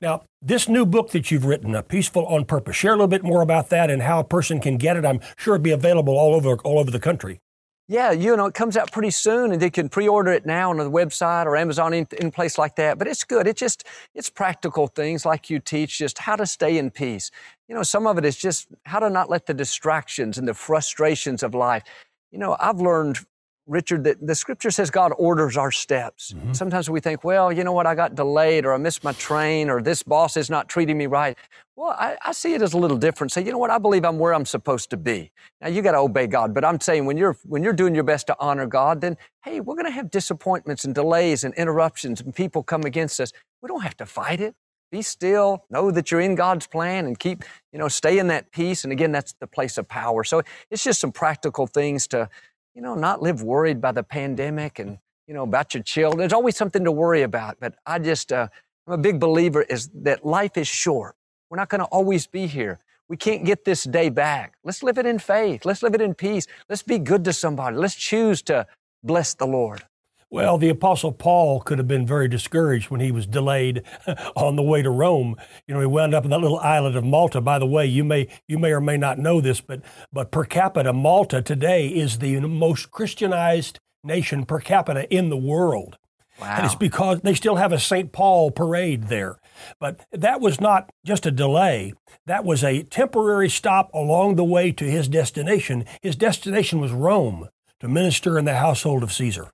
Now, 0.00 0.22
this 0.40 0.68
new 0.68 0.84
book 0.84 1.10
that 1.10 1.30
you've 1.30 1.44
written, 1.44 1.74
A 1.74 1.82
Peaceful 1.82 2.26
on 2.26 2.44
Purpose, 2.44 2.76
share 2.76 2.92
a 2.92 2.94
little 2.94 3.08
bit 3.08 3.22
more 3.22 3.42
about 3.42 3.70
that 3.70 3.90
and 3.90 4.02
how 4.02 4.20
a 4.20 4.24
person 4.24 4.60
can 4.60 4.76
get 4.76 4.96
it. 4.96 5.04
I'm 5.04 5.20
sure 5.36 5.54
it'll 5.54 5.64
be 5.64 5.70
available 5.70 6.16
all 6.16 6.34
over 6.34 6.56
all 6.56 6.78
over 6.78 6.90
the 6.90 7.00
country. 7.00 7.40
Yeah, 7.88 8.12
you 8.12 8.34
know, 8.36 8.46
it 8.46 8.54
comes 8.54 8.76
out 8.76 8.92
pretty 8.92 9.10
soon 9.10 9.52
and 9.52 9.60
they 9.60 9.68
can 9.68 9.88
pre-order 9.88 10.32
it 10.32 10.46
now 10.46 10.70
on 10.70 10.78
the 10.78 10.90
website 10.90 11.46
or 11.46 11.56
Amazon 11.56 11.92
in, 11.92 12.06
in 12.20 12.30
place 12.30 12.56
like 12.56 12.76
that. 12.76 12.96
But 12.96 13.08
it's 13.08 13.24
good. 13.24 13.46
It's 13.46 13.60
just, 13.60 13.84
it's 14.14 14.30
practical 14.30 14.86
things 14.86 15.26
like 15.26 15.50
you 15.50 15.58
teach, 15.58 15.98
just 15.98 16.18
how 16.18 16.36
to 16.36 16.46
stay 16.46 16.78
in 16.78 16.90
peace. 16.90 17.30
You 17.68 17.74
know, 17.74 17.82
some 17.82 18.06
of 18.06 18.18
it 18.18 18.24
is 18.24 18.36
just 18.36 18.68
how 18.84 19.00
to 19.00 19.10
not 19.10 19.28
let 19.28 19.46
the 19.46 19.52
distractions 19.52 20.38
and 20.38 20.46
the 20.46 20.54
frustrations 20.54 21.42
of 21.42 21.54
life. 21.54 21.82
You 22.30 22.38
know, 22.38 22.56
I've 22.58 22.80
learned 22.80 23.18
Richard, 23.66 24.04
that 24.04 24.26
the 24.26 24.34
scripture 24.34 24.70
says 24.70 24.90
God 24.90 25.12
orders 25.16 25.56
our 25.56 25.70
steps. 25.70 26.32
Mm-hmm. 26.32 26.52
Sometimes 26.52 26.90
we 26.90 27.00
think, 27.00 27.22
well, 27.22 27.52
you 27.52 27.62
know 27.64 27.72
what, 27.72 27.86
I 27.86 27.94
got 27.94 28.14
delayed 28.14 28.64
or 28.64 28.74
I 28.74 28.76
missed 28.76 29.04
my 29.04 29.12
train 29.12 29.70
or 29.70 29.80
this 29.80 30.02
boss 30.02 30.36
is 30.36 30.50
not 30.50 30.68
treating 30.68 30.98
me 30.98 31.06
right. 31.06 31.36
Well, 31.76 31.96
I, 31.98 32.16
I 32.24 32.32
see 32.32 32.54
it 32.54 32.62
as 32.62 32.74
a 32.74 32.78
little 32.78 32.96
different. 32.96 33.32
Say, 33.32 33.44
you 33.44 33.52
know 33.52 33.58
what, 33.58 33.70
I 33.70 33.78
believe 33.78 34.04
I'm 34.04 34.18
where 34.18 34.34
I'm 34.34 34.44
supposed 34.44 34.90
to 34.90 34.96
be. 34.96 35.30
Now 35.60 35.68
you 35.68 35.80
got 35.80 35.92
to 35.92 35.98
obey 35.98 36.26
God, 36.26 36.52
but 36.54 36.64
I'm 36.64 36.80
saying 36.80 37.06
when 37.06 37.16
you're 37.16 37.36
when 37.44 37.62
you're 37.62 37.72
doing 37.72 37.94
your 37.94 38.04
best 38.04 38.26
to 38.26 38.36
honor 38.38 38.66
God, 38.66 39.00
then 39.00 39.16
hey, 39.44 39.60
we're 39.60 39.74
going 39.74 39.86
to 39.86 39.92
have 39.92 40.10
disappointments 40.10 40.84
and 40.84 40.94
delays 40.94 41.44
and 41.44 41.54
interruptions 41.54 42.20
and 42.20 42.34
people 42.34 42.62
come 42.62 42.82
against 42.82 43.20
us. 43.20 43.32
We 43.62 43.68
don't 43.68 43.82
have 43.82 43.96
to 43.98 44.06
fight 44.06 44.40
it. 44.40 44.54
Be 44.90 45.00
still, 45.00 45.64
know 45.70 45.90
that 45.90 46.10
you're 46.10 46.20
in 46.20 46.34
God's 46.34 46.66
plan 46.66 47.06
and 47.06 47.18
keep, 47.18 47.44
you 47.72 47.78
know, 47.78 47.88
stay 47.88 48.18
in 48.18 48.26
that 48.26 48.52
peace. 48.52 48.84
And 48.84 48.92
again, 48.92 49.10
that's 49.10 49.32
the 49.40 49.46
place 49.46 49.78
of 49.78 49.88
power. 49.88 50.22
So 50.22 50.42
it's 50.70 50.84
just 50.84 51.00
some 51.00 51.12
practical 51.12 51.66
things 51.66 52.06
to 52.08 52.28
you 52.74 52.82
know, 52.82 52.94
not 52.94 53.22
live 53.22 53.42
worried 53.42 53.80
by 53.80 53.92
the 53.92 54.02
pandemic 54.02 54.78
and, 54.78 54.98
you 55.26 55.34
know, 55.34 55.42
about 55.42 55.74
your 55.74 55.82
children. 55.82 56.18
There's 56.18 56.32
always 56.32 56.56
something 56.56 56.84
to 56.84 56.92
worry 56.92 57.22
about. 57.22 57.58
But 57.60 57.74
I 57.86 57.98
just, 57.98 58.32
uh, 58.32 58.48
I'm 58.86 58.94
a 58.94 58.98
big 58.98 59.20
believer 59.20 59.62
is 59.62 59.90
that 59.94 60.24
life 60.24 60.56
is 60.56 60.68
short. 60.68 61.14
We're 61.50 61.58
not 61.58 61.68
going 61.68 61.80
to 61.80 61.86
always 61.86 62.26
be 62.26 62.46
here. 62.46 62.80
We 63.08 63.16
can't 63.16 63.44
get 63.44 63.64
this 63.64 63.84
day 63.84 64.08
back. 64.08 64.54
Let's 64.64 64.82
live 64.82 64.96
it 64.96 65.04
in 65.04 65.18
faith. 65.18 65.64
Let's 65.66 65.82
live 65.82 65.94
it 65.94 66.00
in 66.00 66.14
peace. 66.14 66.46
Let's 66.68 66.82
be 66.82 66.98
good 66.98 67.24
to 67.24 67.32
somebody. 67.32 67.76
Let's 67.76 67.94
choose 67.94 68.40
to 68.42 68.66
bless 69.02 69.34
the 69.34 69.46
Lord. 69.46 69.84
Well, 70.32 70.56
the 70.56 70.70
Apostle 70.70 71.12
Paul 71.12 71.60
could 71.60 71.76
have 71.76 71.86
been 71.86 72.06
very 72.06 72.26
discouraged 72.26 72.88
when 72.88 73.02
he 73.02 73.12
was 73.12 73.26
delayed 73.26 73.82
on 74.34 74.56
the 74.56 74.62
way 74.62 74.80
to 74.80 74.88
Rome. 74.88 75.36
You 75.66 75.74
know, 75.74 75.80
he 75.80 75.86
wound 75.86 76.14
up 76.14 76.24
in 76.24 76.30
that 76.30 76.40
little 76.40 76.58
island 76.60 76.96
of 76.96 77.04
Malta. 77.04 77.42
By 77.42 77.58
the 77.58 77.66
way, 77.66 77.84
you 77.84 78.02
may 78.02 78.28
you 78.48 78.58
may 78.58 78.72
or 78.72 78.80
may 78.80 78.96
not 78.96 79.18
know 79.18 79.42
this, 79.42 79.60
but 79.60 79.82
but 80.10 80.30
per 80.30 80.46
capita, 80.46 80.94
Malta 80.94 81.42
today 81.42 81.86
is 81.88 82.18
the 82.18 82.40
most 82.40 82.90
Christianized 82.90 83.78
nation 84.02 84.46
per 84.46 84.58
capita 84.58 85.06
in 85.14 85.28
the 85.28 85.36
world. 85.36 85.98
Wow. 86.40 86.54
And 86.56 86.64
it's 86.64 86.74
because 86.76 87.20
they 87.20 87.34
still 87.34 87.56
have 87.56 87.72
a 87.72 87.78
St. 87.78 88.10
Paul 88.10 88.52
parade 88.52 89.08
there. 89.08 89.38
But 89.78 90.06
that 90.12 90.40
was 90.40 90.62
not 90.62 90.88
just 91.04 91.26
a 91.26 91.30
delay. 91.30 91.92
That 92.24 92.46
was 92.46 92.64
a 92.64 92.84
temporary 92.84 93.50
stop 93.50 93.92
along 93.92 94.36
the 94.36 94.44
way 94.44 94.72
to 94.72 94.90
his 94.90 95.08
destination. 95.08 95.84
His 96.00 96.16
destination 96.16 96.80
was 96.80 96.90
Rome 96.90 97.50
to 97.80 97.88
minister 97.88 98.38
in 98.38 98.46
the 98.46 98.56
household 98.56 99.02
of 99.02 99.12
Caesar. 99.12 99.50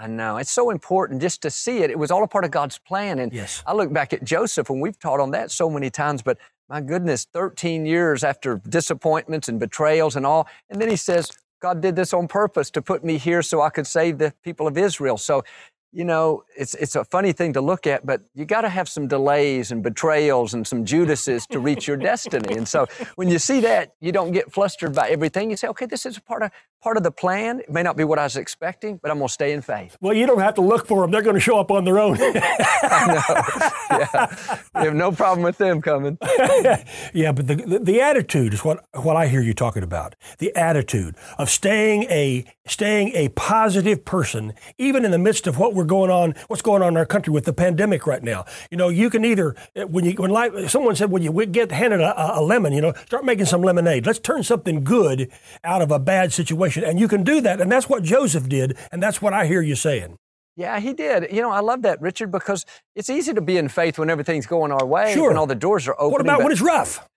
I 0.00 0.06
know. 0.06 0.36
It's 0.36 0.52
so 0.52 0.70
important 0.70 1.20
just 1.20 1.42
to 1.42 1.50
see 1.50 1.78
it. 1.78 1.90
It 1.90 1.98
was 1.98 2.12
all 2.12 2.22
a 2.22 2.28
part 2.28 2.44
of 2.44 2.52
God's 2.52 2.78
plan. 2.78 3.18
And 3.18 3.32
yes. 3.32 3.64
I 3.66 3.74
look 3.74 3.92
back 3.92 4.12
at 4.12 4.22
Joseph, 4.22 4.70
and 4.70 4.80
we've 4.80 4.98
taught 4.98 5.18
on 5.18 5.32
that 5.32 5.50
so 5.50 5.68
many 5.68 5.90
times, 5.90 6.22
but 6.22 6.38
my 6.68 6.80
goodness, 6.80 7.26
13 7.32 7.84
years 7.84 8.22
after 8.22 8.60
disappointments 8.68 9.48
and 9.48 9.58
betrayals 9.58 10.14
and 10.14 10.24
all. 10.24 10.46
And 10.70 10.80
then 10.80 10.88
he 10.88 10.96
says, 10.96 11.32
God 11.60 11.80
did 11.80 11.96
this 11.96 12.14
on 12.14 12.28
purpose 12.28 12.70
to 12.70 12.82
put 12.82 13.02
me 13.02 13.18
here 13.18 13.42
so 13.42 13.60
I 13.60 13.70
could 13.70 13.88
save 13.88 14.18
the 14.18 14.32
people 14.44 14.68
of 14.68 14.78
Israel. 14.78 15.16
So 15.16 15.42
you 15.92 16.04
know, 16.04 16.44
it's 16.54 16.74
it's 16.74 16.96
a 16.96 17.04
funny 17.04 17.32
thing 17.32 17.54
to 17.54 17.60
look 17.60 17.86
at, 17.86 18.04
but 18.04 18.20
you 18.34 18.44
got 18.44 18.60
to 18.60 18.68
have 18.68 18.88
some 18.88 19.08
delays 19.08 19.72
and 19.72 19.82
betrayals 19.82 20.52
and 20.52 20.66
some 20.66 20.84
Judases 20.84 21.46
to 21.46 21.58
reach 21.58 21.88
your 21.88 21.96
destiny. 21.96 22.56
And 22.56 22.68
so 22.68 22.86
when 23.16 23.28
you 23.28 23.38
see 23.38 23.60
that, 23.60 23.94
you 24.00 24.12
don't 24.12 24.32
get 24.32 24.52
flustered 24.52 24.94
by 24.94 25.08
everything. 25.08 25.50
You 25.50 25.56
say, 25.56 25.68
okay, 25.68 25.86
this 25.86 26.04
is 26.04 26.18
a 26.18 26.20
part 26.20 26.42
of 26.42 26.50
part 26.82 26.96
of 26.96 27.02
the 27.02 27.10
plan. 27.10 27.60
It 27.60 27.70
may 27.70 27.82
not 27.82 27.96
be 27.96 28.04
what 28.04 28.18
I 28.18 28.24
was 28.24 28.36
expecting, 28.36 28.98
but 29.02 29.10
I'm 29.10 29.18
going 29.18 29.28
to 29.28 29.32
stay 29.32 29.52
in 29.52 29.62
faith. 29.62 29.96
Well, 30.00 30.14
you 30.14 30.26
don't 30.26 30.40
have 30.40 30.54
to 30.54 30.60
look 30.60 30.86
for 30.86 31.02
them; 31.02 31.10
they're 31.10 31.22
going 31.22 31.34
to 31.34 31.40
show 31.40 31.58
up 31.58 31.70
on 31.70 31.84
their 31.84 31.98
own. 31.98 32.16
I 32.20 33.06
know. 33.06 33.98
Yeah, 33.98 34.60
you 34.80 34.86
have 34.86 34.94
no 34.94 35.12
problem 35.12 35.44
with 35.44 35.58
them 35.58 35.80
coming. 35.80 36.18
yeah, 37.14 37.32
but 37.32 37.46
the, 37.46 37.56
the 37.56 37.78
the 37.80 38.00
attitude 38.00 38.54
is 38.54 38.64
what 38.64 38.84
what 38.94 39.16
I 39.16 39.28
hear 39.28 39.40
you 39.40 39.54
talking 39.54 39.82
about. 39.82 40.14
The 40.38 40.54
attitude 40.54 41.16
of 41.38 41.50
staying 41.50 42.04
a 42.04 42.44
staying 42.66 43.12
a 43.14 43.28
positive 43.30 44.04
person, 44.04 44.52
even 44.78 45.04
in 45.04 45.10
the 45.10 45.18
midst 45.18 45.46
of 45.46 45.58
what 45.58 45.74
we're 45.74 45.84
going 45.84 46.10
on, 46.10 46.34
what's 46.48 46.62
going 46.62 46.82
on 46.82 46.88
in 46.88 46.96
our 46.96 47.06
country 47.06 47.32
with 47.32 47.44
the 47.44 47.52
pandemic 47.52 48.06
right 48.06 48.22
now. 48.22 48.44
You 48.70 48.76
know, 48.76 48.88
you 48.88 49.10
can 49.10 49.24
either 49.24 49.54
eh, 49.74 49.84
when 49.84 50.04
you 50.04 50.12
when 50.12 50.30
life, 50.30 50.70
someone 50.70 50.94
said 50.96 51.10
when 51.10 51.22
you 51.22 51.46
get 51.46 51.72
handed 51.72 52.00
a, 52.00 52.38
a 52.38 52.42
lemon, 52.42 52.72
you 52.72 52.80
know, 52.80 52.92
start 53.06 53.24
making 53.24 53.46
some 53.46 53.62
lemonade. 53.62 54.06
Let's 54.06 54.18
turn 54.18 54.42
something 54.42 54.84
good 54.84 55.30
out 55.64 55.82
of 55.82 55.90
a 55.90 55.98
bad 55.98 56.32
situation, 56.32 56.67
and 56.76 57.00
you 57.00 57.08
can 57.08 57.22
do 57.22 57.40
that, 57.40 57.60
and 57.60 57.70
that's 57.70 57.88
what 57.88 58.02
Joseph 58.02 58.48
did, 58.48 58.76
and 58.92 59.02
that's 59.02 59.22
what 59.22 59.32
I 59.32 59.46
hear 59.46 59.62
you 59.62 59.74
saying. 59.74 60.18
Yeah, 60.58 60.80
he 60.80 60.92
did. 60.92 61.32
You 61.32 61.40
know, 61.40 61.50
I 61.50 61.60
love 61.60 61.82
that, 61.82 62.00
Richard, 62.00 62.32
because 62.32 62.66
it's 62.96 63.08
easy 63.08 63.32
to 63.32 63.40
be 63.40 63.58
in 63.58 63.68
faith 63.68 63.96
when 63.96 64.10
everything's 64.10 64.46
going 64.46 64.72
our 64.72 64.84
way 64.84 65.14
sure. 65.14 65.30
and 65.30 65.38
all 65.38 65.46
the 65.46 65.54
doors 65.54 65.86
are 65.86 65.94
open. 65.94 66.10
What 66.10 66.20
about 66.20 66.42
when 66.42 66.50
it's 66.50 66.60
rough? 66.60 67.08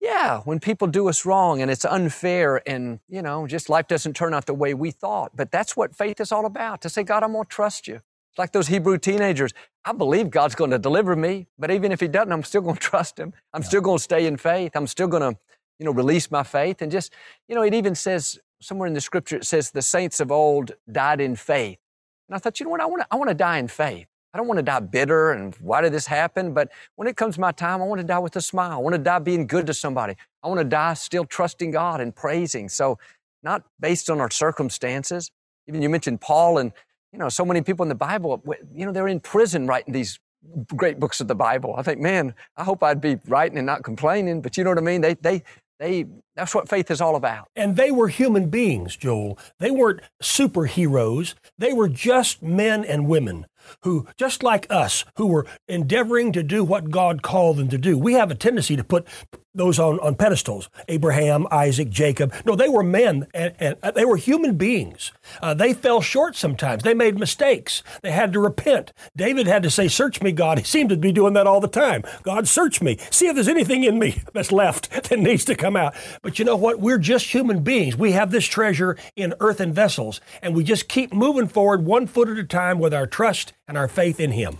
Yeah, 0.00 0.40
when 0.40 0.60
people 0.60 0.88
do 0.88 1.06
us 1.08 1.26
wrong 1.26 1.60
and 1.60 1.70
it's 1.70 1.84
unfair 1.84 2.62
and, 2.66 3.00
you 3.06 3.20
know, 3.20 3.46
just 3.46 3.68
life 3.68 3.86
doesn't 3.86 4.14
turn 4.14 4.32
out 4.32 4.46
the 4.46 4.54
way 4.54 4.72
we 4.72 4.90
thought. 4.90 5.32
But 5.34 5.50
that's 5.50 5.76
what 5.76 5.94
faith 5.94 6.20
is 6.20 6.32
all 6.32 6.46
about 6.46 6.80
to 6.82 6.88
say, 6.88 7.02
God, 7.02 7.22
I'm 7.22 7.32
going 7.32 7.44
to 7.44 7.50
trust 7.50 7.86
you. 7.86 7.96
It's 7.96 8.38
like 8.38 8.52
those 8.52 8.68
Hebrew 8.68 8.96
teenagers. 8.96 9.52
I 9.84 9.92
believe 9.92 10.30
God's 10.30 10.54
going 10.54 10.70
to 10.70 10.78
deliver 10.78 11.16
me, 11.16 11.48
but 11.58 11.70
even 11.70 11.92
if 11.92 12.00
He 12.00 12.08
doesn't, 12.08 12.32
I'm 12.32 12.44
still 12.44 12.62
going 12.62 12.76
to 12.76 12.80
trust 12.80 13.18
Him. 13.18 13.34
I'm 13.52 13.60
yeah. 13.60 13.68
still 13.68 13.80
going 13.82 13.98
to 13.98 14.02
stay 14.02 14.26
in 14.26 14.38
faith. 14.38 14.72
I'm 14.74 14.86
still 14.86 15.08
going 15.08 15.34
to, 15.34 15.38
you 15.78 15.84
know, 15.84 15.92
release 15.92 16.30
my 16.30 16.44
faith. 16.44 16.80
And 16.80 16.90
just, 16.90 17.12
you 17.46 17.54
know, 17.54 17.62
it 17.62 17.74
even 17.74 17.94
says 17.94 18.38
somewhere 18.66 18.86
in 18.86 18.94
the 18.94 19.00
scripture, 19.00 19.36
it 19.36 19.46
says 19.46 19.70
the 19.70 19.82
saints 19.82 20.18
of 20.20 20.32
old 20.32 20.72
died 20.90 21.20
in 21.20 21.36
faith. 21.36 21.78
And 22.28 22.34
I 22.34 22.38
thought, 22.38 22.58
you 22.58 22.64
know 22.64 22.70
what? 22.70 22.80
I 22.80 22.86
want 22.86 23.02
to, 23.02 23.06
I 23.10 23.16
want 23.16 23.28
to 23.28 23.34
die 23.34 23.58
in 23.58 23.68
faith. 23.68 24.06
I 24.34 24.38
don't 24.38 24.48
want 24.48 24.58
to 24.58 24.62
die 24.62 24.80
bitter 24.80 25.30
and 25.30 25.54
why 25.56 25.80
did 25.80 25.92
this 25.92 26.06
happen? 26.06 26.52
But 26.52 26.70
when 26.96 27.08
it 27.08 27.16
comes 27.16 27.38
my 27.38 27.52
time, 27.52 27.80
I 27.80 27.86
want 27.86 28.00
to 28.00 28.06
die 28.06 28.18
with 28.18 28.36
a 28.36 28.40
smile. 28.40 28.72
I 28.72 28.76
want 28.76 28.94
to 28.94 28.98
die 28.98 29.18
being 29.20 29.46
good 29.46 29.66
to 29.68 29.74
somebody. 29.74 30.14
I 30.42 30.48
want 30.48 30.60
to 30.60 30.64
die 30.64 30.94
still 30.94 31.24
trusting 31.24 31.70
God 31.70 32.00
and 32.00 32.14
praising. 32.14 32.68
So, 32.68 32.98
not 33.42 33.62
based 33.78 34.10
on 34.10 34.20
our 34.20 34.30
circumstances. 34.30 35.30
Even 35.68 35.80
you 35.80 35.88
mentioned 35.88 36.20
Paul 36.20 36.58
and 36.58 36.72
you 37.12 37.18
know, 37.18 37.28
so 37.28 37.46
many 37.46 37.62
people 37.62 37.84
in 37.84 37.88
the 37.88 37.94
Bible, 37.94 38.42
you 38.74 38.84
know, 38.84 38.92
they're 38.92 39.08
in 39.08 39.20
prison 39.20 39.66
writing 39.66 39.94
these 39.94 40.18
great 40.74 41.00
books 41.00 41.20
of 41.20 41.28
the 41.28 41.34
Bible. 41.34 41.74
I 41.78 41.82
think, 41.82 42.00
man, 42.00 42.34
I 42.56 42.64
hope 42.64 42.82
I'd 42.82 43.00
be 43.00 43.18
writing 43.26 43.56
and 43.56 43.66
not 43.66 43.84
complaining, 43.84 44.42
but 44.42 44.56
you 44.56 44.64
know 44.64 44.70
what 44.70 44.78
I 44.78 44.82
mean? 44.82 45.00
They, 45.00 45.14
they, 45.14 45.42
they 45.78 46.06
that's 46.34 46.54
what 46.54 46.68
faith 46.68 46.90
is 46.90 47.00
all 47.00 47.16
about. 47.16 47.48
And 47.56 47.76
they 47.76 47.90
were 47.90 48.08
human 48.08 48.50
beings, 48.50 48.96
Joel. 48.96 49.38
They 49.58 49.70
weren't 49.70 50.00
superheroes. 50.22 51.34
They 51.58 51.72
were 51.72 51.88
just 51.88 52.42
men 52.42 52.84
and 52.84 53.08
women 53.08 53.46
who, 53.82 54.06
just 54.16 54.42
like 54.42 54.66
us, 54.70 55.04
who 55.16 55.26
were 55.26 55.46
endeavoring 55.66 56.32
to 56.32 56.42
do 56.42 56.62
what 56.62 56.90
God 56.90 57.22
called 57.22 57.56
them 57.56 57.68
to 57.68 57.78
do. 57.78 57.98
We 57.98 58.14
have 58.14 58.30
a 58.30 58.34
tendency 58.34 58.76
to 58.76 58.84
put 58.84 59.06
those 59.56 59.78
on, 59.78 59.98
on 60.00 60.14
pedestals 60.14 60.68
Abraham, 60.88 61.46
Isaac, 61.50 61.90
Jacob. 61.90 62.32
No, 62.44 62.54
they 62.54 62.68
were 62.68 62.82
men 62.82 63.26
and, 63.34 63.54
and 63.58 63.76
uh, 63.82 63.90
they 63.90 64.04
were 64.04 64.16
human 64.16 64.56
beings. 64.56 65.12
Uh, 65.42 65.54
they 65.54 65.72
fell 65.72 66.00
short 66.00 66.36
sometimes. 66.36 66.82
They 66.82 66.94
made 66.94 67.18
mistakes. 67.18 67.82
They 68.02 68.12
had 68.12 68.32
to 68.34 68.40
repent. 68.40 68.92
David 69.16 69.46
had 69.46 69.62
to 69.62 69.70
say, 69.70 69.88
Search 69.88 70.22
me, 70.22 70.32
God. 70.32 70.58
He 70.58 70.64
seemed 70.64 70.90
to 70.90 70.96
be 70.96 71.12
doing 71.12 71.32
that 71.34 71.46
all 71.46 71.60
the 71.60 71.68
time. 71.68 72.04
God, 72.22 72.46
search 72.46 72.80
me. 72.82 72.98
See 73.10 73.26
if 73.26 73.34
there's 73.34 73.48
anything 73.48 73.84
in 73.84 73.98
me 73.98 74.22
that's 74.32 74.52
left 74.52 74.90
that 74.90 75.18
needs 75.18 75.44
to 75.46 75.54
come 75.54 75.76
out. 75.76 75.94
But 76.22 76.38
you 76.38 76.44
know 76.44 76.56
what? 76.56 76.80
We're 76.80 76.98
just 76.98 77.32
human 77.32 77.62
beings. 77.62 77.96
We 77.96 78.12
have 78.12 78.30
this 78.30 78.46
treasure 78.46 78.96
in 79.16 79.34
earthen 79.40 79.72
vessels, 79.72 80.20
and 80.42 80.54
we 80.54 80.64
just 80.64 80.88
keep 80.88 81.12
moving 81.12 81.48
forward 81.48 81.84
one 81.84 82.06
foot 82.06 82.28
at 82.28 82.38
a 82.38 82.44
time 82.44 82.78
with 82.78 82.92
our 82.92 83.06
trust 83.06 83.52
and 83.66 83.78
our 83.78 83.88
faith 83.88 84.20
in 84.20 84.32
Him. 84.32 84.58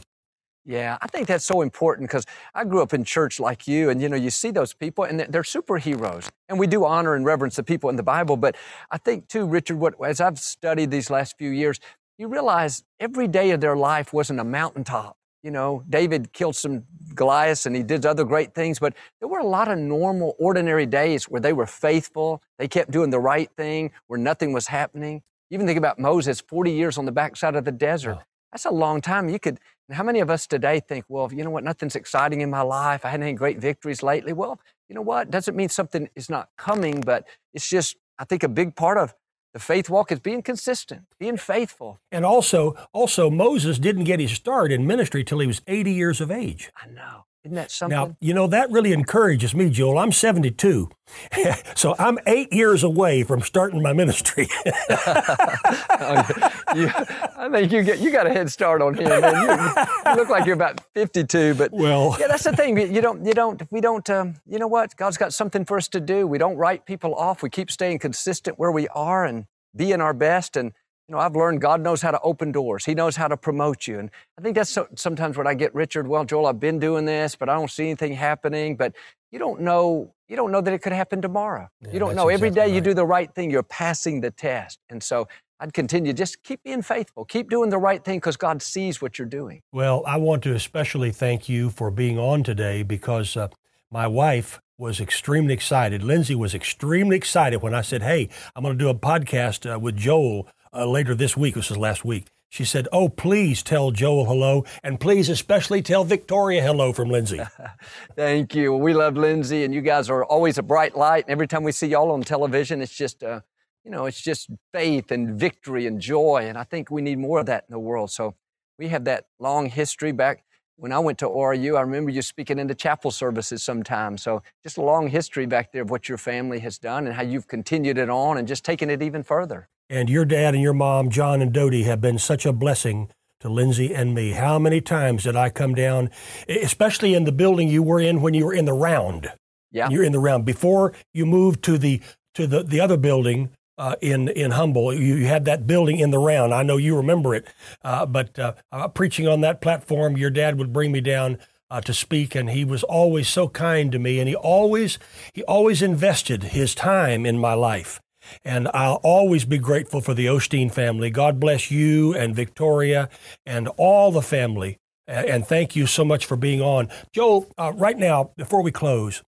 Yeah, 0.67 0.99
I 1.01 1.07
think 1.07 1.29
that's 1.29 1.45
so 1.45 1.63
important 1.63 2.09
because 2.09 2.27
I 2.55 2.65
grew 2.65 2.83
up 2.83 2.93
in 2.93 3.05
church 3.05 3.39
like 3.39 3.69
you, 3.69 3.91
and 3.91 4.03
you 4.03 4.09
know, 4.09 4.17
you 4.17 4.31
see 4.31 4.51
those 4.51 4.75
people, 4.75 5.05
and 5.05 5.21
they're 5.21 5.43
superheroes, 5.43 6.29
and 6.49 6.59
we 6.59 6.67
do 6.67 6.85
honor 6.85 7.15
and 7.15 7.25
reverence 7.25 7.57
the 7.57 7.63
people 7.63 7.89
in 7.89 7.97
the 7.97 8.03
Bible. 8.03 8.37
But 8.37 8.57
I 8.91 8.99
think 8.99 9.29
too, 9.29 9.47
Richard, 9.47 9.79
what 9.79 9.95
as 10.05 10.21
I've 10.21 10.41
studied 10.41 10.91
these 10.91 11.09
last 11.09 11.39
few 11.39 11.51
years, 11.51 11.79
you 12.19 12.27
realize 12.29 12.83
every 12.99 13.29
day 13.29 13.53
of 13.53 13.61
their 13.61 13.77
life 13.77 14.13
wasn't 14.13 14.41
a 14.41 14.45
mountaintop. 14.45 15.17
You 15.45 15.53
know, 15.53 15.85
David 15.89 16.33
killed 16.33 16.57
some 16.57 16.83
Goliaths 17.15 17.67
and 17.67 17.77
he 17.77 17.85
did 17.85 18.05
other 18.05 18.25
great 18.25 18.53
things, 18.55 18.81
but 18.81 18.95
there 19.21 19.29
were 19.29 19.39
a 19.39 19.47
lot 19.47 19.69
of 19.69 19.79
normal, 19.79 20.35
ordinary 20.41 20.87
days 20.87 21.27
where 21.27 21.41
they 21.41 21.53
were 21.53 21.67
faithful. 21.67 22.43
They 22.59 22.67
kept 22.67 22.91
doing 22.91 23.11
the 23.11 23.21
right 23.21 23.49
thing, 23.57 23.93
where 24.09 24.19
nothing 24.19 24.53
was 24.53 24.67
happening. 24.67 25.23
Even 25.51 25.67
think 25.67 25.79
about 25.79 26.01
Moses, 26.01 26.41
40 26.41 26.73
years 26.73 26.99
on 26.99 27.05
the 27.05 27.13
backside 27.13 27.55
of 27.55 27.65
the 27.65 27.71
desert. 27.73 28.19
That's 28.51 28.65
a 28.65 28.71
long 28.71 29.01
time. 29.01 29.29
You 29.29 29.39
could, 29.39 29.61
how 29.91 30.03
many 30.03 30.21
of 30.21 30.31
us 30.31 30.47
today 30.47 30.81
think, 30.81 31.05
well, 31.09 31.33
you 31.33 31.45
know 31.45 31.51
what, 31.51 31.65
nothing's 31.65 31.97
exciting 31.97 32.41
in 32.41 32.51
my 32.51 32.63
life. 32.63 33.05
I 33.05 33.11
hadn't 33.11 33.25
any 33.27 33.35
great 33.35 33.59
victories 33.59 34.03
lately. 34.03 34.33
Well, 34.33 34.61
you 34.89 34.95
know 34.95 35.03
what? 35.03 35.31
Doesn't 35.31 35.57
mean 35.57 35.69
something 35.69 36.09
is 36.17 36.29
not 36.29 36.49
coming, 36.57 37.01
but 37.01 37.27
it's 37.55 37.69
just, 37.69 37.97
I 38.19 38.25
think 38.25 38.43
a 38.43 38.49
big 38.49 38.75
part 38.75 38.99
of 38.99 39.15
the 39.53 39.61
faith 39.61 39.89
walk 39.89 40.13
is 40.13 40.21
being 40.21 40.43
consistent, 40.43 41.03
being 41.19 41.37
faithful. 41.37 41.99
And 42.13 42.25
also, 42.25 42.77
also 42.93 43.31
Moses 43.31 43.79
didn't 43.79 44.05
get 44.05 44.21
his 44.21 44.33
start 44.33 44.71
in 44.71 44.87
ministry 44.87 45.25
till 45.25 45.39
he 45.39 45.47
was 45.47 45.63
80 45.67 45.93
years 45.93 46.21
of 46.21 46.31
age. 46.31 46.71
I 46.77 46.89
know. 46.89 47.25
Isn't 47.47 47.55
that 47.55 47.71
something? 47.71 47.97
Now, 47.97 48.17
you 48.19 48.35
know, 48.35 48.49
that 48.49 48.73
really 48.73 48.93
encourages 48.93 49.55
me, 49.55 49.71
Joel. 49.71 49.99
I'm 49.99 50.11
72. 50.11 50.91
so 51.77 51.95
I'm 51.97 52.19
eight 52.27 52.53
years 52.53 52.83
away 52.83 53.23
from 53.23 53.41
starting 53.41 53.81
my 53.81 53.93
ministry. 53.93 54.49
oh, 54.67 56.27
you, 56.75 56.91
I 57.37 57.49
think 57.53 57.71
you 57.71 57.85
get 57.85 58.01
you 58.01 58.11
got 58.11 58.27
a 58.27 58.31
head 58.31 58.51
start 58.51 58.83
on 58.83 58.95
him. 58.95 59.07
You, 59.07 59.15
you, 59.15 60.17
look 60.17 60.29
like 60.29 60.45
you're 60.45 60.57
about 60.57 60.81
52, 60.95 61.55
but 61.55 61.71
well, 61.73 62.17
yeah, 62.19 62.27
that's 62.27 62.43
the 62.43 62.57
thing. 62.57 62.77
You 62.93 63.01
don't, 63.01 63.25
you 63.25 63.33
don't, 63.33 63.63
we 63.71 63.81
don't. 63.81 64.11
Um, 64.11 64.35
you 64.45 64.59
know 64.59 64.67
what? 64.67 64.97
God's 64.97 65.17
got 65.17 65.33
something 65.33 65.65
for 65.65 65.77
us 65.77 65.87
to 65.91 66.01
do. 66.01 66.27
We 66.27 66.39
don't 66.39 66.57
write 66.57 66.85
people 66.85 67.15
off. 67.15 67.45
We 67.45 67.51
keep 67.51 67.71
staying 67.71 68.01
consistent 68.01 68.59
where 68.59 68.73
we 68.73 68.89
are 68.89 69.25
and 69.25 69.47
being 69.77 70.01
our 70.01 70.15
best 70.15 70.57
and 70.57 70.73
you 71.09 71.15
know, 71.15 71.21
I've 71.21 71.37
learned 71.37 71.61
God 71.61 71.81
knows 71.81 72.03
how 72.03 72.11
to 72.11 72.21
open 72.21 72.51
doors. 72.51 72.85
He 72.85 72.95
knows 72.95 73.15
how 73.15 73.29
to 73.29 73.37
promote 73.37 73.87
you. 73.87 73.99
And 73.99 74.11
I 74.39 74.43
think 74.43 74.57
that's 74.57 74.71
so, 74.71 74.89
sometimes 74.97 75.37
what 75.37 75.47
I 75.47 75.55
get, 75.55 75.75
Richard. 75.75 76.09
Well, 76.09 76.25
Joel, 76.25 76.47
I've 76.47 76.59
been 76.59 76.81
doing 76.81 77.05
this, 77.05 77.37
but 77.37 77.49
I 77.49 77.55
don't 77.55 77.71
see 77.71 77.85
anything 77.85 78.13
happening. 78.13 78.77
But 78.77 78.93
you 79.31 79.39
don't 79.39 79.61
know, 79.61 80.13
you 80.29 80.35
don't 80.35 80.51
know 80.51 80.61
that 80.61 80.75
it 80.75 80.83
could 80.83 80.93
happen 80.93 81.23
tomorrow. 81.23 81.69
Yeah, 81.81 81.93
you 81.93 81.99
don't 82.01 82.17
know. 82.17 82.29
Every 82.29 82.51
day 82.51 82.63
right. 82.63 82.73
you 82.73 82.81
do 82.81 82.93
the 82.93 83.07
right 83.07 83.33
thing, 83.33 83.51
you're 83.51 83.63
passing 83.63 84.21
the 84.21 84.33
test. 84.33 84.81
And 84.91 85.01
so 85.01 85.29
I'd 85.61 85.73
continue, 85.73 86.13
just 86.13 86.43
keep 86.43 86.63
being 86.65 86.83
faithful. 86.83 87.25
Keep 87.25 87.51
doing 87.51 87.71
the 87.71 87.79
right 87.79 88.05
thing 88.05 88.19
because 88.19 88.37
God 88.37 88.61
sees 88.61 89.01
what 89.01 89.19
you're 89.19 89.29
doing. 89.29 89.63
Well, 89.73 90.03
I 90.07 90.17
want 90.17 90.43
to 90.43 90.55
especially 90.55 91.13
thank 91.13 91.49
you 91.49 91.71
for 91.71 91.93
being 91.93 92.19
on 92.19 92.43
today 92.43 92.83
because 92.83 93.37
uh, 93.37 93.49
my 93.91 94.09
wife 94.09 94.61
was 94.77 95.01
extremely 95.01 95.55
excited. 95.55 96.03
Lindsay 96.03 96.35
was 96.35 96.55
extremely 96.55 97.17
excited 97.17 97.63
when 97.63 97.75
I 97.75 97.81
said, 97.81 98.03
Hey, 98.03 98.29
I'm 98.55 98.63
going 98.63 98.77
to 98.77 98.85
do 98.85 98.91
a 98.91 98.95
podcast 98.95 99.73
uh, 99.73 99.79
with 99.79 99.97
Joel 99.97 100.49
uh, 100.77 100.87
later 100.87 101.15
this 101.15 101.37
week. 101.37 101.55
This 101.55 101.71
was 101.71 101.79
last 101.79 102.05
week. 102.05 102.27
She 102.49 102.65
said, 102.65 102.87
Oh, 102.93 103.09
please 103.09 103.63
tell 103.63 103.91
Joel 103.91 104.27
hello, 104.27 104.65
and 104.83 105.01
please 105.01 105.29
especially 105.29 105.83
tell 105.83 106.05
Victoria 106.05 106.63
hello 106.63 106.93
from 106.93 107.11
Lindsay. 107.11 107.41
Thank 108.17 108.55
you. 108.55 108.75
We 108.75 108.95
love 108.95 109.17
Lindsay, 109.17 109.65
and 109.65 109.75
you 109.75 109.81
guys 109.81 110.09
are 110.09 110.25
always 110.25 110.59
a 110.59 110.63
bright 110.63 110.97
light. 110.97 111.25
And 111.25 111.33
every 111.33 111.49
time 111.49 111.65
we 111.65 111.73
see 111.73 111.89
y'all 111.89 112.13
on 112.13 112.23
television, 112.23 112.81
it's 112.81 112.95
just, 112.95 113.23
uh, 113.23 113.41
you 113.85 113.91
know, 113.91 114.07
it's 114.07 114.21
just 114.21 114.49
faith 114.73 115.11
and 115.11 115.39
victory 115.39 115.87
and 115.87 116.01
joy. 116.01 116.45
And 116.47 116.57
I 116.57 116.65
think 116.65 116.91
we 116.91 117.03
need 117.03 117.19
more 117.19 117.41
of 117.41 117.47
that 117.47 117.65
in 117.69 117.73
the 117.73 117.81
world. 117.81 118.11
So 118.11 118.35
we 118.79 118.89
have 118.89 119.05
that 119.05 119.27
long 119.39 119.67
history 119.67 120.13
back 120.13 120.45
when 120.77 120.93
I 120.93 120.99
went 120.99 121.19
to 121.19 121.27
ORU. 121.27 121.77
I 121.77 121.81
remember 121.81 122.11
you 122.11 122.23
speaking 122.23 122.59
into 122.59 122.75
chapel 122.75 123.11
services 123.11 123.63
sometimes. 123.63 124.23
So 124.23 124.43
just 124.63 124.77
a 124.77 124.83
long 124.83 125.09
history 125.09 125.47
back 125.47 125.73
there 125.73 125.83
of 125.83 125.91
what 125.91 126.09
your 126.09 126.19
family 126.19 126.61
has 126.61 126.79
done 126.79 127.07
and 127.07 127.17
how 127.17 127.23
you've 127.23 127.49
continued 127.49 127.99
it 127.99 128.11
on 128.11 128.39
and 128.39 128.47
just 128.47 128.65
taken 128.65 128.89
it 128.91 129.03
even 129.03 129.23
further. 129.23 129.69
And 129.89 130.11
your 130.11 130.25
dad 130.25 130.55
and 130.55 130.63
your 130.63 130.75
mom, 130.75 131.11
John 131.11 131.41
and 131.41 131.53
Dodie, 131.53 131.85
have 131.85 132.01
been 132.01 132.19
such 132.19 132.45
a 132.45 132.53
blessing 132.53 133.11
to 133.41 133.49
Lindsay 133.49 133.95
and 133.95 134.15
me. 134.15 134.33
How 134.33 134.59
many 134.59 134.81
times 134.81 135.25
did 135.25 135.37
I 135.37 135.51
come 135.51 135.75
down, 135.75 136.11
especially 136.49 137.15
in 137.15 137.25
the 137.25 137.33
building 137.33 137.69
you 137.69 137.83
were 137.83 138.01
in 138.01 138.21
when 138.21 138.35
you 138.35 138.47
were 138.47 138.55
in 138.55 138.65
the 138.65 138.73
round? 138.73 139.33
Yeah. 139.71 139.89
You're 139.91 140.05
in 140.05 140.13
the 140.13 140.19
round. 140.19 140.45
Before 140.45 140.93
you 141.13 141.27
moved 141.27 141.63
to 141.65 141.79
the 141.79 142.01
to 142.35 142.47
the, 142.47 142.63
the 142.63 142.81
other 142.81 142.97
building 142.97 143.51
uh, 143.79 143.95
in 144.01 144.29
in 144.29 144.53
Humble, 144.53 144.93
you, 144.95 145.17
you, 145.17 145.27
had 145.27 145.45
that 145.45 145.67
building 145.67 145.99
in 145.99 146.11
the 146.11 146.19
round. 146.19 146.55
I 146.55 146.63
know 146.63 146.77
you 146.79 146.97
remember 146.97 147.35
it. 147.35 147.47
Uh, 147.85 148.07
but 148.07 148.39
uh, 148.39 148.55
uh 148.73 148.89
preaching 148.89 149.29
on 149.29 149.43
that 149.43 149.61
platform, 149.61 150.17
your 150.17 150.31
dad 150.31 150.59
would 150.59 150.73
bring 150.73 150.93
me 150.93 151.01
down 151.01 151.39
uh, 151.71 151.81
to 151.83 151.93
speak, 151.93 152.35
and 152.35 152.51
he 152.51 152.65
was 152.65 152.83
always 152.83 153.29
so 153.29 153.49
kind 153.49 153.93
to 153.93 153.99
me, 153.99 154.19
and 154.19 154.29
he 154.29 154.35
always 154.35 154.99
he 155.33 155.43
always 155.45 155.83
invested 155.83 156.43
his 156.45 156.75
time 156.75 157.27
in 157.27 157.39
my 157.39 157.55
life. 157.55 158.01
And 158.45 158.69
I'll 158.75 159.01
always 159.03 159.45
be 159.45 159.59
grateful 159.59 160.01
for 160.01 160.15
the 160.15 160.27
Osteen 160.27 160.73
family. 160.73 161.11
God 161.11 161.41
bless 161.41 161.71
you 161.71 162.15
and 162.15 162.35
Victoria 162.35 163.09
and 163.45 163.69
all 163.77 164.11
the 164.11 164.23
family. 164.23 164.79
And 165.09 165.47
thank 165.47 165.77
you 165.77 165.87
so 165.87 166.05
much 166.05 166.27
for 166.27 166.37
being 166.37 166.61
on. 166.61 166.89
Joel, 167.13 167.47
uh, 167.57 167.73
right 167.77 167.97
now, 167.97 168.33
before 168.37 168.63
we 168.63 168.73
close, 168.73 169.23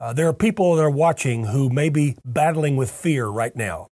uh, 0.00 0.12
there 0.12 0.28
are 0.28 0.34
people 0.34 0.76
that 0.76 0.82
are 0.82 0.90
watching 0.90 1.46
who 1.46 1.70
may 1.70 1.88
be 1.88 2.16
battling 2.24 2.76
with 2.76 2.90
fear 2.90 3.26
right 3.26 3.56
now. 3.56 3.88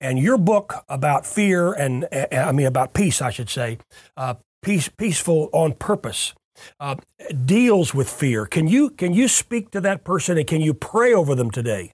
And 0.00 0.18
your 0.18 0.38
book 0.38 0.84
about 0.88 1.26
fear 1.26 1.72
and, 1.72 2.06
uh, 2.12 2.26
I 2.32 2.52
mean, 2.52 2.66
about 2.66 2.94
peace, 2.94 3.20
I 3.20 3.30
should 3.30 3.50
say, 3.50 3.78
uh, 4.16 4.34
peace, 4.62 4.88
peaceful 4.88 5.48
on 5.52 5.72
purpose, 5.72 6.34
uh, 6.78 6.96
deals 7.44 7.94
with 7.94 8.08
fear. 8.08 8.46
Can 8.46 8.68
you, 8.68 8.90
can 8.90 9.12
you 9.12 9.28
speak 9.28 9.70
to 9.70 9.80
that 9.80 10.04
person 10.04 10.38
and 10.38 10.46
can 10.46 10.60
you 10.60 10.74
pray 10.74 11.12
over 11.14 11.34
them 11.34 11.50
today? 11.50 11.92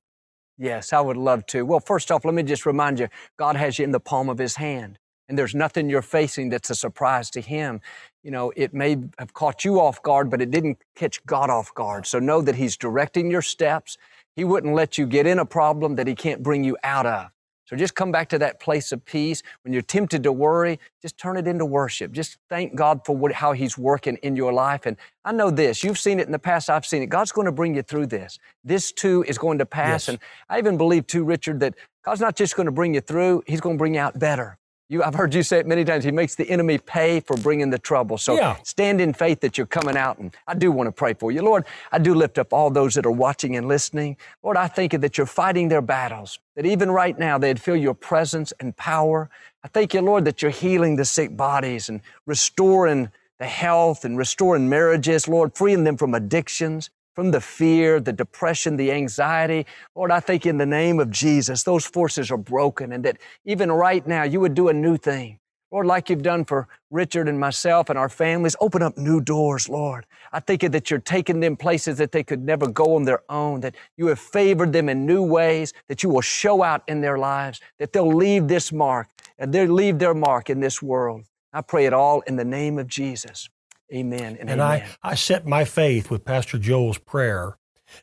Yes, 0.58 0.92
I 0.92 1.00
would 1.00 1.16
love 1.18 1.44
to. 1.46 1.64
Well, 1.64 1.80
first 1.80 2.10
off, 2.10 2.24
let 2.24 2.34
me 2.34 2.42
just 2.42 2.64
remind 2.64 2.98
you 2.98 3.08
God 3.38 3.56
has 3.56 3.78
you 3.78 3.84
in 3.84 3.90
the 3.90 4.00
palm 4.00 4.28
of 4.28 4.38
His 4.38 4.56
hand, 4.56 4.98
and 5.28 5.38
there's 5.38 5.54
nothing 5.54 5.90
you're 5.90 6.02
facing 6.02 6.48
that's 6.48 6.70
a 6.70 6.74
surprise 6.74 7.30
to 7.30 7.40
Him. 7.40 7.80
You 8.22 8.30
know, 8.30 8.52
it 8.56 8.72
may 8.72 8.96
have 9.18 9.34
caught 9.34 9.64
you 9.64 9.80
off 9.80 10.02
guard, 10.02 10.30
but 10.30 10.40
it 10.40 10.50
didn't 10.50 10.78
catch 10.94 11.24
God 11.26 11.50
off 11.50 11.74
guard. 11.74 12.06
So 12.06 12.18
know 12.18 12.40
that 12.40 12.54
He's 12.54 12.76
directing 12.76 13.30
your 13.30 13.42
steps. 13.42 13.98
He 14.34 14.44
wouldn't 14.44 14.74
let 14.74 14.96
you 14.96 15.06
get 15.06 15.26
in 15.26 15.38
a 15.38 15.46
problem 15.46 15.96
that 15.96 16.06
He 16.06 16.14
can't 16.14 16.42
bring 16.42 16.64
you 16.64 16.76
out 16.82 17.06
of. 17.06 17.30
So 17.66 17.76
just 17.76 17.94
come 17.96 18.12
back 18.12 18.28
to 18.28 18.38
that 18.38 18.60
place 18.60 18.92
of 18.92 19.04
peace. 19.04 19.42
When 19.62 19.72
you're 19.72 19.82
tempted 19.82 20.22
to 20.22 20.32
worry, 20.32 20.78
just 21.02 21.18
turn 21.18 21.36
it 21.36 21.48
into 21.48 21.66
worship. 21.66 22.12
Just 22.12 22.38
thank 22.48 22.76
God 22.76 23.04
for 23.04 23.16
what, 23.16 23.32
how 23.32 23.52
He's 23.52 23.76
working 23.76 24.16
in 24.22 24.36
your 24.36 24.52
life. 24.52 24.86
And 24.86 24.96
I 25.24 25.32
know 25.32 25.50
this, 25.50 25.82
you've 25.82 25.98
seen 25.98 26.20
it 26.20 26.26
in 26.26 26.32
the 26.32 26.38
past, 26.38 26.70
I've 26.70 26.86
seen 26.86 27.02
it. 27.02 27.08
God's 27.08 27.32
going 27.32 27.46
to 27.46 27.52
bring 27.52 27.74
you 27.74 27.82
through 27.82 28.06
this. 28.06 28.38
This 28.64 28.92
too 28.92 29.24
is 29.26 29.36
going 29.36 29.58
to 29.58 29.66
pass. 29.66 30.06
Yes. 30.06 30.08
And 30.08 30.18
I 30.48 30.58
even 30.58 30.76
believe 30.76 31.06
too, 31.06 31.24
Richard, 31.24 31.60
that 31.60 31.74
God's 32.04 32.20
not 32.20 32.36
just 32.36 32.54
going 32.54 32.66
to 32.66 32.72
bring 32.72 32.94
you 32.94 33.00
through, 33.00 33.42
He's 33.46 33.60
going 33.60 33.76
to 33.76 33.78
bring 33.78 33.94
you 33.94 34.00
out 34.00 34.18
better. 34.18 34.58
You, 34.88 35.02
I've 35.02 35.14
heard 35.14 35.34
you 35.34 35.42
say 35.42 35.58
it 35.58 35.66
many 35.66 35.84
times. 35.84 36.04
He 36.04 36.12
makes 36.12 36.36
the 36.36 36.48
enemy 36.48 36.78
pay 36.78 37.18
for 37.18 37.36
bringing 37.36 37.70
the 37.70 37.78
trouble. 37.78 38.18
So 38.18 38.36
yeah. 38.36 38.56
stand 38.62 39.00
in 39.00 39.12
faith 39.12 39.40
that 39.40 39.58
you're 39.58 39.66
coming 39.66 39.96
out. 39.96 40.18
And 40.18 40.32
I 40.46 40.54
do 40.54 40.70
want 40.70 40.86
to 40.86 40.92
pray 40.92 41.14
for 41.14 41.32
you. 41.32 41.42
Lord, 41.42 41.64
I 41.90 41.98
do 41.98 42.14
lift 42.14 42.38
up 42.38 42.52
all 42.52 42.70
those 42.70 42.94
that 42.94 43.04
are 43.04 43.10
watching 43.10 43.56
and 43.56 43.66
listening. 43.66 44.16
Lord, 44.44 44.56
I 44.56 44.68
thank 44.68 44.92
you 44.92 45.00
that 45.00 45.18
you're 45.18 45.26
fighting 45.26 45.68
their 45.68 45.82
battles, 45.82 46.38
that 46.54 46.66
even 46.66 46.90
right 46.92 47.18
now 47.18 47.36
they'd 47.36 47.60
feel 47.60 47.74
your 47.74 47.94
presence 47.94 48.52
and 48.60 48.76
power. 48.76 49.28
I 49.64 49.68
thank 49.68 49.92
you, 49.92 50.02
Lord, 50.02 50.24
that 50.24 50.40
you're 50.40 50.52
healing 50.52 50.94
the 50.94 51.04
sick 51.04 51.36
bodies 51.36 51.88
and 51.88 52.00
restoring 52.24 53.10
the 53.38 53.46
health 53.46 54.04
and 54.04 54.16
restoring 54.16 54.68
marriages, 54.68 55.26
Lord, 55.26 55.54
freeing 55.56 55.82
them 55.82 55.96
from 55.96 56.14
addictions 56.14 56.90
from 57.16 57.30
the 57.30 57.40
fear, 57.40 57.98
the 57.98 58.12
depression, 58.12 58.76
the 58.76 58.92
anxiety. 58.92 59.64
Lord, 59.96 60.10
I 60.10 60.20
think 60.20 60.44
in 60.44 60.58
the 60.58 60.66
name 60.66 61.00
of 61.00 61.10
Jesus, 61.10 61.62
those 61.62 61.86
forces 61.86 62.30
are 62.30 62.36
broken 62.36 62.92
and 62.92 63.02
that 63.06 63.16
even 63.46 63.72
right 63.72 64.06
now 64.06 64.22
you 64.22 64.38
would 64.38 64.54
do 64.54 64.68
a 64.68 64.74
new 64.74 64.98
thing. 64.98 65.38
Lord, 65.72 65.86
like 65.86 66.10
you've 66.10 66.22
done 66.22 66.44
for 66.44 66.68
Richard 66.90 67.26
and 67.26 67.40
myself 67.40 67.88
and 67.88 67.98
our 67.98 68.10
families, 68.10 68.54
open 68.60 68.82
up 68.82 68.98
new 68.98 69.20
doors, 69.22 69.68
Lord. 69.68 70.04
I 70.30 70.40
think 70.40 70.60
that 70.60 70.90
you're 70.90 71.00
taking 71.00 71.40
them 71.40 71.56
places 71.56 71.96
that 71.98 72.12
they 72.12 72.22
could 72.22 72.44
never 72.44 72.68
go 72.68 72.94
on 72.94 73.04
their 73.04 73.22
own, 73.30 73.60
that 73.60 73.74
you 73.96 74.06
have 74.08 74.18
favored 74.18 74.72
them 74.74 74.88
in 74.90 75.06
new 75.06 75.22
ways, 75.22 75.72
that 75.88 76.02
you 76.02 76.10
will 76.10 76.20
show 76.20 76.62
out 76.62 76.84
in 76.86 77.00
their 77.00 77.18
lives, 77.18 77.60
that 77.78 77.92
they'll 77.94 78.06
leave 78.06 78.46
this 78.46 78.72
mark, 78.72 79.08
and 79.38 79.52
they'll 79.52 79.72
leave 79.72 79.98
their 79.98 80.14
mark 80.14 80.50
in 80.50 80.60
this 80.60 80.82
world. 80.82 81.24
I 81.52 81.62
pray 81.62 81.86
it 81.86 81.94
all 81.94 82.20
in 82.22 82.36
the 82.36 82.44
name 82.44 82.78
of 82.78 82.86
Jesus. 82.86 83.48
Amen 83.92 84.36
and, 84.40 84.50
and 84.50 84.60
amen. 84.60 84.88
I, 85.02 85.10
I 85.10 85.14
set 85.14 85.46
my 85.46 85.64
faith 85.64 86.10
with 86.10 86.24
Pastor 86.24 86.58
Joel's 86.58 86.98
prayer, 86.98 87.56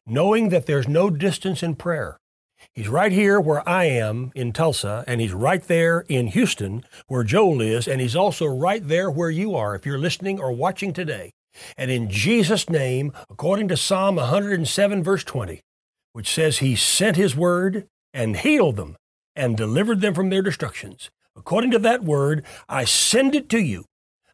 knowing 0.05 0.49
that 0.49 0.65
there's 0.65 0.87
no 0.87 1.09
distance 1.09 1.61
in 1.61 1.75
prayer. 1.75 2.19
He's 2.71 2.87
right 2.87 3.11
here 3.11 3.41
where 3.41 3.67
I 3.67 3.85
am 3.85 4.31
in 4.35 4.53
Tulsa, 4.53 5.03
and 5.05 5.19
he's 5.19 5.33
right 5.33 5.61
there 5.61 6.05
in 6.07 6.27
Houston 6.27 6.85
where 7.07 7.23
Joel 7.23 7.61
is, 7.61 7.87
and 7.87 7.99
he's 7.99 8.15
also 8.15 8.45
right 8.45 8.85
there 8.87 9.11
where 9.11 9.29
you 9.29 9.55
are 9.55 9.75
if 9.75 9.85
you're 9.85 9.97
listening 9.97 10.39
or 10.39 10.51
watching 10.53 10.93
today. 10.93 11.31
And 11.77 11.91
in 11.91 12.09
Jesus' 12.09 12.69
name, 12.69 13.11
according 13.29 13.67
to 13.67 13.77
Psalm 13.77 14.15
107, 14.15 15.03
verse 15.03 15.23
20, 15.23 15.61
which 16.13 16.33
says 16.33 16.59
he 16.59 16.75
sent 16.75 17.17
his 17.17 17.35
word 17.35 17.87
and 18.13 18.37
healed 18.37 18.77
them 18.77 18.95
and 19.35 19.57
delivered 19.57 20.01
them 20.01 20.13
from 20.13 20.29
their 20.29 20.41
destructions. 20.41 21.09
According 21.35 21.71
to 21.71 21.79
that 21.79 22.03
word, 22.03 22.45
I 22.69 22.85
send 22.85 23.35
it 23.35 23.49
to 23.49 23.59
you. 23.59 23.85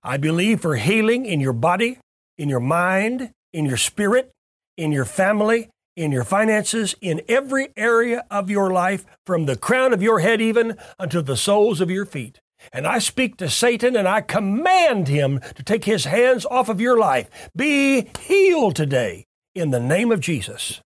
I 0.04 0.18
believe 0.18 0.62
for 0.62 0.76
healing 0.76 1.26
in 1.26 1.40
your 1.40 1.54
body, 1.54 2.00
in 2.38 2.50
your 2.50 2.60
mind, 2.60 3.32
in 3.54 3.66
your 3.66 3.78
spirit, 3.78 4.32
in 4.78 4.92
your 4.92 5.06
family, 5.06 5.70
in 5.96 6.12
your 6.12 6.24
finances, 6.24 6.96
in 7.02 7.22
every 7.28 7.70
area 7.76 8.26
of 8.32 8.50
your 8.50 8.72
life, 8.72 9.06
from 9.26 9.46
the 9.46 9.58
crown 9.58 9.94
of 9.94 10.02
your 10.02 10.20
head 10.20 10.40
even 10.40 10.78
unto 10.98 11.22
the 11.22 11.36
soles 11.36 11.82
of 11.82 11.92
your 11.92 12.06
feet. 12.06 12.40
And 12.72 12.88
I 12.88 13.00
speak 13.00 13.38
to 13.38 13.50
Satan 13.50 13.96
and 13.96 14.08
I 14.08 14.22
command 14.22 15.08
him 15.08 15.40
to 15.56 15.64
take 15.64 15.84
his 15.84 16.06
hands 16.06 16.46
off 16.46 16.70
of 16.70 16.82
your 16.82 16.98
life. 16.98 17.50
Be 17.56 18.10
healed 18.20 18.76
today 18.76 19.26
in 19.54 19.72
the 19.72 19.80
name 19.80 20.12
of 20.12 20.20
Jesus. 20.20 20.82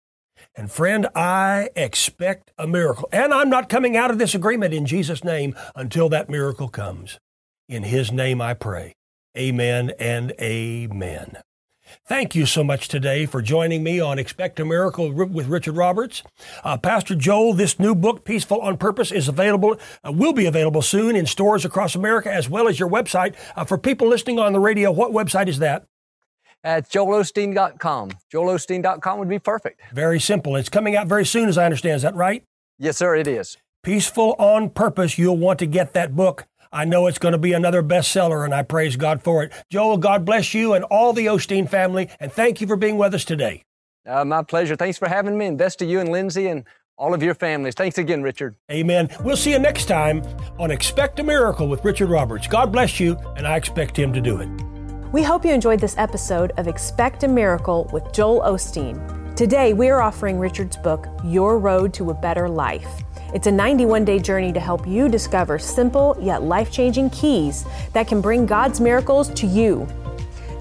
And 0.56 0.72
friend, 0.72 1.08
I 1.16 1.70
expect 1.76 2.52
a 2.58 2.68
miracle. 2.68 3.10
And 3.12 3.34
I'm 3.34 3.50
not 3.50 3.70
coming 3.70 3.98
out 3.98 4.12
of 4.12 4.20
this 4.20 4.36
agreement 4.36 4.74
in 4.74 4.86
Jesus' 4.86 5.24
name 5.24 5.56
until 5.76 6.10
that 6.10 6.30
miracle 6.30 6.68
comes. 6.68 7.20
In 7.68 7.84
his 7.84 8.12
name 8.12 8.42
I 8.42 8.54
pray. 8.54 8.94
Amen 9.38 9.92
and 10.00 10.32
amen. 10.40 11.38
Thank 12.08 12.36
you 12.36 12.46
so 12.46 12.64
much 12.64 12.88
today 12.88 13.26
for 13.26 13.42
joining 13.42 13.84
me 13.84 14.00
on 14.00 14.20
Expect 14.20 14.60
a 14.60 14.66
Miracle 14.66 15.12
with 15.12 15.48
Richard 15.48 15.76
Roberts. 15.76 16.22
Uh, 16.64 16.78
Pastor 16.78 17.16
Joel, 17.16 17.54
this 17.54 17.80
new 17.80 17.96
book, 17.96 18.26
Peaceful 18.26 18.62
on 18.62 18.78
Purpose, 18.78 19.12
is 19.12 19.28
available, 19.28 19.78
uh, 20.04 20.12
will 20.12 20.34
be 20.34 20.46
available 20.46 20.82
soon 20.82 21.16
in 21.16 21.26
stores 21.26 21.66
across 21.66 21.96
America 21.96 22.32
as 22.32 22.50
well 22.50 22.68
as 22.68 22.80
your 22.80 22.90
website. 22.90 23.36
Uh, 23.56 23.64
for 23.64 23.78
people 23.78 24.08
listening 24.08 24.40
on 24.40 24.54
the 24.54 24.60
radio, 24.60 24.92
what 24.92 25.12
website 25.12 25.48
is 25.48 25.60
that? 25.60 25.86
At 26.64 26.90
joelosteen.com. 26.90 28.12
Joelosteen.com 28.32 29.20
would 29.20 29.30
be 29.30 29.40
perfect. 29.40 29.82
Very 29.94 30.20
simple. 30.20 30.56
It's 30.56 30.70
coming 30.70 30.96
out 30.96 31.08
very 31.08 31.26
soon, 31.26 31.50
as 31.50 31.58
I 31.58 31.66
understand. 31.66 31.98
Is 31.98 32.02
that 32.04 32.16
right? 32.16 32.44
Yes, 32.78 32.98
sir, 32.98 33.16
it 33.16 33.28
is. 33.28 33.58
Peaceful 33.82 34.36
on 34.40 34.70
Purpose. 34.70 35.18
You'll 35.18 35.38
want 35.38 35.60
to 35.60 35.66
get 35.66 35.94
that 35.94 36.16
book. 36.16 36.48
I 36.74 36.86
know 36.86 37.06
it's 37.06 37.20
going 37.20 37.34
to 37.34 37.38
be 37.38 37.54
another 37.54 37.84
bestseller, 37.84 38.44
and 38.44 38.54
I 38.54 38.64
praise 38.64 38.96
God 38.96 39.22
for 39.22 39.44
it. 39.44 39.54
Joel, 39.70 39.98
God 39.98 40.26
bless 40.26 40.56
you 40.56 40.74
and 40.74 40.84
all 40.86 41.14
the 41.14 41.28
Osteen 41.28 41.70
family, 41.70 42.10
and 42.20 42.34
thank 42.34 42.62
you 42.62 42.68
for 42.68 42.76
being 42.76 42.98
with 42.98 43.14
us 43.14 43.24
today. 43.24 43.64
Uh, 44.08 44.26
my 44.26 44.42
pleasure. 44.42 44.76
Thanks 44.76 44.98
for 44.98 45.08
having 45.08 45.38
me, 45.38 45.46
and 45.46 45.58
best 45.58 45.80
to 45.80 45.86
you 45.86 46.00
and 46.00 46.10
Lindsay 46.10 46.48
and 46.48 46.66
all 46.98 47.14
of 47.14 47.22
your 47.22 47.36
families. 47.36 47.76
Thanks 47.76 48.00
again, 48.00 48.24
Richard. 48.24 48.56
Amen. 48.72 49.08
We'll 49.24 49.38
see 49.38 49.52
you 49.52 49.60
next 49.60 49.86
time 49.86 50.24
on 50.58 50.72
Expect 50.72 51.20
a 51.20 51.24
Miracle 51.24 51.68
with 51.68 51.86
Richard 51.86 52.10
Roberts. 52.10 52.48
God 52.48 52.72
bless 52.72 53.00
you, 53.00 53.18
and 53.38 53.48
I 53.48 53.56
expect 53.56 53.98
Him 53.98 54.12
to 54.12 54.20
do 54.20 54.40
it. 54.40 54.50
We 55.12 55.22
hope 55.22 55.46
you 55.46 55.52
enjoyed 55.52 55.80
this 55.80 55.96
episode 56.00 56.54
of 56.58 56.68
Expect 56.68 57.24
a 57.24 57.28
Miracle 57.28 57.88
with 57.94 58.12
Joel 58.14 58.42
Osteen. 58.42 59.36
Today, 59.36 59.74
we 59.74 59.90
are 59.90 60.02
offering 60.02 60.40
Richard's 60.40 60.78
book, 60.78 61.08
Your 61.24 61.60
Road 61.60 61.94
to 61.96 62.10
a 62.10 62.14
Better 62.16 62.50
Life. 62.50 63.04
It's 63.34 63.48
a 63.48 63.52
91 63.52 64.06
day 64.06 64.20
journey 64.20 64.54
to 64.54 64.60
help 64.60 64.88
you 64.88 65.10
discover 65.10 65.58
simple 65.58 66.16
yet 66.22 66.44
life 66.44 66.72
changing 66.72 67.10
keys 67.10 67.66
that 67.94 68.08
can 68.08 68.22
bring 68.22 68.46
God's 68.46 68.80
miracles 68.80 69.30
to 69.34 69.48
you. 69.48 69.88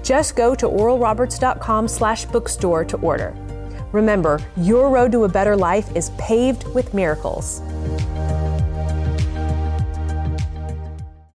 Just 0.01 0.35
go 0.35 0.55
to 0.55 0.67
oralroberts.com 0.67 1.87
slash 1.87 2.25
bookstore 2.25 2.83
to 2.85 2.97
order. 2.97 3.35
Remember, 3.91 4.39
your 4.57 4.89
road 4.89 5.11
to 5.11 5.25
a 5.25 5.29
better 5.29 5.55
life 5.55 5.95
is 5.95 6.09
paved 6.17 6.65
with 6.73 6.95
miracles. 6.95 7.61